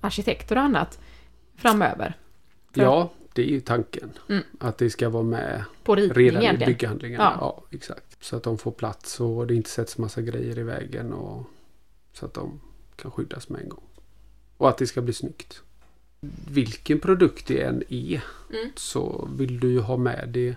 arkitekter 0.00 0.56
och 0.56 0.62
annat 0.62 1.00
framöver. 1.56 2.14
För- 2.74 2.82
Ja, 2.82 3.10
det 3.34 3.42
är 3.42 3.46
ju 3.46 3.60
tanken. 3.60 4.10
Mm. 4.28 4.42
Att 4.58 4.78
det 4.78 4.90
ska 4.90 5.08
vara 5.08 5.22
med 5.22 5.64
På 5.84 5.94
redan 5.94 6.42
i 6.42 6.66
bygghandlingarna. 6.66 7.24
Ja. 7.40 7.64
Ja. 7.70 7.76
exakt. 7.76 8.24
Så 8.24 8.36
att 8.36 8.42
de 8.42 8.58
får 8.58 8.72
plats 8.72 9.20
och 9.20 9.46
det 9.46 9.54
inte 9.54 9.70
sätts 9.70 9.98
massa 9.98 10.22
grejer 10.22 10.58
i 10.58 10.62
vägen. 10.62 11.12
Och, 11.12 11.44
så 12.12 12.26
att 12.26 12.34
de 12.34 12.60
kan 12.96 13.10
skyddas 13.10 13.48
med 13.48 13.60
en 13.60 13.68
gång. 13.68 13.84
Och 14.56 14.68
att 14.68 14.78
det 14.78 14.86
ska 14.86 15.02
bli 15.02 15.12
snyggt. 15.12 15.62
Vilken 16.50 17.00
produkt 17.00 17.46
det 17.46 17.62
än 17.62 17.82
är 17.88 18.24
Mm. 18.50 18.70
så 18.76 19.28
vill 19.36 19.60
du 19.60 19.68
ju 19.72 19.80
ha 19.80 19.96
med 19.96 20.28
det 20.28 20.56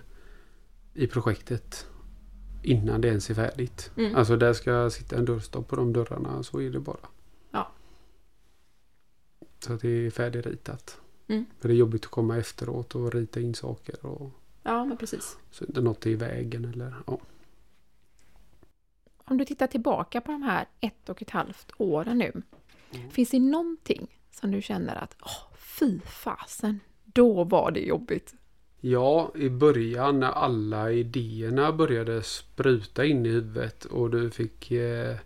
i 0.94 1.06
projektet 1.06 1.86
innan 2.62 3.00
det 3.00 3.08
ens 3.08 3.30
är 3.30 3.34
färdigt. 3.34 3.90
Mm. 3.96 4.16
Alltså 4.16 4.36
där 4.36 4.52
ska 4.52 4.90
sitta 4.90 5.16
en 5.16 5.24
dörrstopp 5.24 5.68
på 5.68 5.76
de 5.76 5.92
dörrarna. 5.92 6.42
Så 6.42 6.60
är 6.60 6.70
det 6.70 6.80
bara. 6.80 7.08
Ja. 7.50 7.70
Så 9.58 9.72
att 9.72 9.80
det 9.80 9.88
är 9.88 10.10
färdigritat. 10.10 10.98
Mm. 11.28 11.46
För 11.60 11.68
det 11.68 11.74
är 11.74 11.76
jobbigt 11.76 12.04
att 12.04 12.10
komma 12.10 12.36
efteråt 12.36 12.94
och 12.94 13.14
rita 13.14 13.40
in 13.40 13.54
saker. 13.54 14.06
Och, 14.06 14.30
Ja, 14.62 14.84
men 14.84 14.96
precis. 14.96 15.38
så 15.50 15.64
inte 15.64 15.80
något 15.80 16.06
är 16.06 16.10
i 16.10 16.14
vägen 16.14 16.64
eller 16.64 16.94
ja. 17.06 17.18
Om 19.24 19.38
du 19.38 19.44
tittar 19.44 19.66
tillbaka 19.66 20.20
på 20.20 20.32
de 20.32 20.42
här 20.42 20.66
ett 20.80 21.08
och 21.08 21.22
ett 21.22 21.30
halvt 21.30 21.72
åren 21.78 22.18
nu. 22.18 22.32
Mm. 22.90 23.10
Finns 23.10 23.30
det 23.30 23.38
någonting 23.38 24.20
som 24.30 24.50
du 24.50 24.62
känner 24.62 24.96
att 24.96 25.16
åh, 25.22 25.56
fy 25.56 26.00
fasen, 26.00 26.80
då 27.04 27.44
var 27.44 27.70
det 27.70 27.80
jobbigt? 27.80 28.34
Ja, 28.80 29.32
i 29.34 29.50
början 29.50 30.20
när 30.20 30.30
alla 30.30 30.92
idéerna 30.92 31.72
började 31.72 32.22
spruta 32.22 33.04
in 33.04 33.26
i 33.26 33.28
huvudet 33.28 33.84
och 33.84 34.10
du 34.10 34.30
fick 34.30 34.70
eh, 34.70 35.16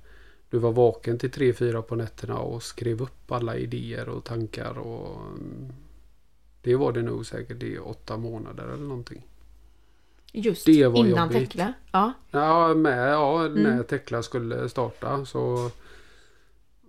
du 0.51 0.59
var 0.59 0.73
vaken 0.73 1.19
till 1.19 1.31
tre 1.31 1.53
fyra 1.53 1.83
på 1.83 1.97
nätterna 1.97 2.39
och 2.39 2.63
skrev 2.63 3.03
upp 3.03 3.33
alla 3.33 3.57
idéer 3.57 4.09
och 4.09 4.25
tankar 4.25 4.79
och 4.79 5.21
mm, 5.21 5.73
det 6.63 6.77
var 6.77 6.93
det 6.93 7.03
nog 7.03 7.27
säkert 7.27 7.63
i 7.63 7.79
åtta 7.79 8.17
månader 8.17 8.65
eller 8.65 8.85
någonting. 8.85 9.23
Just 10.33 10.67
Det 10.67 10.87
var 10.87 10.99
innan 11.07 11.33
jobbigt. 11.33 11.51
Tekla? 11.51 11.73
Ja. 11.93 12.13
Ja, 12.31 12.75
med, 12.75 13.13
ja 13.13 13.39
när 13.49 13.71
Mm. 13.73 13.85
Tekla 13.85 14.23
skulle 14.23 14.69
starta 14.69 15.25
så 15.27 15.71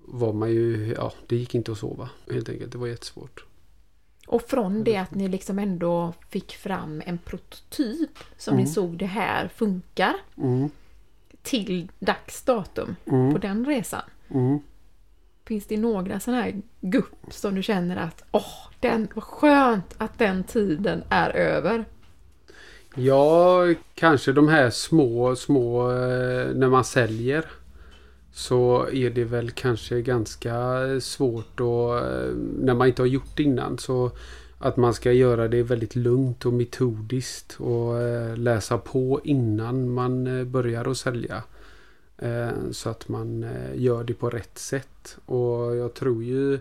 var 0.06 0.34
man 0.34 0.52
ju, 0.52 0.94
ja 0.98 1.14
det 1.28 1.36
gick 1.36 1.56
inte 1.56 1.72
att 1.72 1.78
sova 1.78 2.10
helt 2.32 2.50
enkelt. 2.50 2.72
Det 2.72 2.78
var 2.78 2.88
jättesvårt. 2.88 3.46
Och 4.28 4.42
från 4.42 4.84
det 4.84 4.98
att 4.98 5.16
ni 5.16 5.28
liksom 5.28 5.60
ändå 5.60 6.14
fick 6.30 6.52
fram 6.52 7.02
en 7.06 7.18
prototyp 7.18 8.20
som 8.38 8.56
ni 8.56 8.62
Mm. 8.62 8.74
såg 8.74 8.98
det 8.98 9.06
här 9.06 9.48
funkar 9.48 10.14
Mm, 10.38 10.70
till 11.42 11.88
dags 12.00 12.44
datum 12.44 12.96
mm, 13.06 13.34
på 13.34 13.38
den 13.40 13.66
resan. 13.66 14.02
Finns 15.46 15.66
det 15.66 15.78
några 15.78 16.20
sådana 16.20 16.42
här 16.42 16.62
gupp 16.82 17.16
som 17.30 17.56
du 17.56 17.64
känner 17.64 17.98
att 17.98 18.24
åh, 18.32 18.70
den 18.80 19.08
vad 19.16 19.24
skönt 19.24 19.96
att 19.98 20.20
den 20.20 20.44
tiden 20.44 21.04
är 21.10 21.30
över? 21.30 21.86
Ja, 22.96 23.66
kanske 23.96 24.32
de 24.32 24.48
här 24.48 24.70
små, 24.70 25.36
små 25.36 25.92
eh, 25.92 26.56
när 26.56 26.70
man 26.70 26.84
säljer. 26.84 27.46
Så 28.34 28.88
är 28.94 29.10
det 29.10 29.24
väl 29.24 29.52
kanske 29.52 30.02
ganska 30.02 30.54
svårt 31.02 31.60
och 31.60 31.98
eh, 31.98 32.34
när 32.60 32.74
man 32.74 32.88
inte 32.88 33.02
har 33.02 33.08
gjort 33.08 33.38
det 33.38 33.44
innan 33.44 33.78
så 33.78 34.12
att 34.60 34.78
man 34.78 34.94
ska 34.94 35.12
göra 35.12 35.48
det 35.48 35.64
väldigt 35.64 35.96
lugnt 35.96 36.46
och 36.46 36.54
metodiskt 36.54 37.56
och 37.60 38.02
eh, 38.02 38.38
läsa 38.38 38.78
på 38.78 39.22
innan 39.24 39.90
man 39.94 40.52
börjar 40.52 40.92
att 40.92 40.98
sälja. 40.98 41.44
Eh, 42.22 42.50
Så 42.72 42.90
att 42.90 43.08
man 43.08 43.44
eh, 43.44 43.76
gör 43.76 44.04
det 44.04 44.14
på 44.14 44.30
rätt 44.30 44.58
sätt. 44.58 45.18
Och 45.26 45.76
jag 45.76 45.94
tror 45.94 46.24
ju 46.24 46.60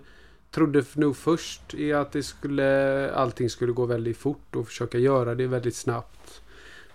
trodde 0.50 0.84
nog 0.94 1.16
först 1.16 1.74
i 1.74 1.92
att 1.92 2.12
det 2.12 2.22
skulle, 2.22 3.10
allting 3.12 3.50
skulle 3.50 3.72
gå 3.72 3.86
väldigt 3.86 4.16
fort 4.16 4.56
och 4.56 4.66
försöka 4.66 4.98
göra 4.98 5.34
det 5.34 5.46
väldigt 5.46 5.76
snabbt. 5.76 6.42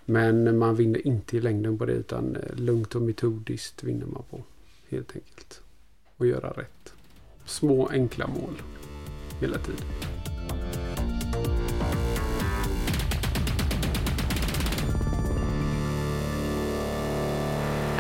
Men 0.06 0.58
man 0.58 0.76
vinner 0.76 1.08
inte 1.08 1.38
i 1.38 1.42
längden 1.42 1.78
på 1.78 1.86
det 1.86 1.94
utan 1.94 2.36
eh, 2.36 2.56
lugnt 2.56 2.96
och 2.96 3.02
metodiskt 3.02 3.84
vinner 3.84 4.06
man 4.06 4.24
på. 4.30 4.44
Helt 4.90 5.16
enkelt. 5.16 5.62
Och 6.18 6.26
göra 6.26 6.50
rätt. 6.50 6.94
Små 7.46 7.88
enkla 7.88 8.28
mål. 8.28 8.62
Hela 9.40 9.58
tiden. 9.58 9.86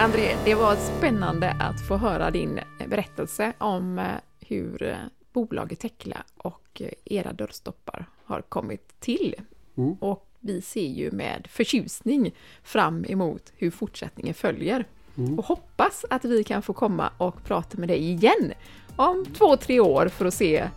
André, 0.05 0.35
det 0.45 0.55
var 0.55 0.75
spännande 0.75 1.51
att 1.59 1.87
få 1.87 1.97
höra 1.97 2.31
din 2.31 2.59
berättelse 2.87 3.53
om 3.57 3.99
eh, 3.99 4.05
hur 4.39 4.83
eh, 4.83 4.95
bolaget 5.33 5.79
Tekla 5.79 6.17
och 6.37 6.81
eh, 6.81 6.89
era 7.05 7.33
dörrstoppar 7.33 8.05
har 8.25 8.41
kommit 8.41 8.99
till. 8.99 9.35
Mm. 9.77 9.93
Och 9.93 10.27
vi 10.39 10.61
ser 10.61 10.87
ju 10.87 11.11
med 11.11 11.47
förtjusning 11.51 12.35
fram 12.63 13.05
emot 13.05 13.53
hur 13.55 13.71
fortsättningen 13.71 14.33
följer. 14.33 14.85
Mm. 15.17 15.39
Och 15.39 15.45
hoppas 15.45 16.05
att 16.09 16.25
vi 16.25 16.43
kan 16.43 16.61
få 16.61 16.73
komma 16.73 17.09
och 17.17 17.43
prata 17.43 17.77
med 17.77 17.89
dig 17.89 18.11
igen 18.11 18.53
om 18.95 19.25
två, 19.37 19.57
tre 19.57 19.79
år 19.79 20.07
för 20.07 20.25
att 20.25 20.33
se 20.33 20.69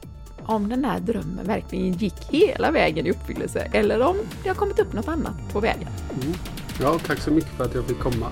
om 0.46 0.68
den 0.68 0.84
här 0.84 1.00
drömmen 1.00 1.46
verkligen 1.46 1.92
gick 1.92 2.30
hela 2.30 2.70
vägen 2.70 3.06
i 3.06 3.10
uppfyllelse 3.10 3.70
eller 3.72 4.00
om 4.02 4.16
det 4.42 4.48
har 4.48 4.56
kommit 4.56 4.78
upp 4.78 4.92
något 4.92 5.08
annat 5.08 5.52
på 5.52 5.60
vägen. 5.60 5.88
Mm. 6.22 6.34
Ja, 6.80 6.98
tack 6.98 7.18
så 7.18 7.30
mycket 7.30 7.50
för 7.50 7.64
att 7.64 7.74
jag 7.74 7.84
fick 7.86 7.98
komma. 7.98 8.30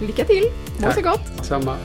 Lycka 0.00 0.24
till! 0.24 0.44
Må 0.80 0.92
så 0.92 1.00
gott! 1.00 1.46
Samma. 1.46 1.76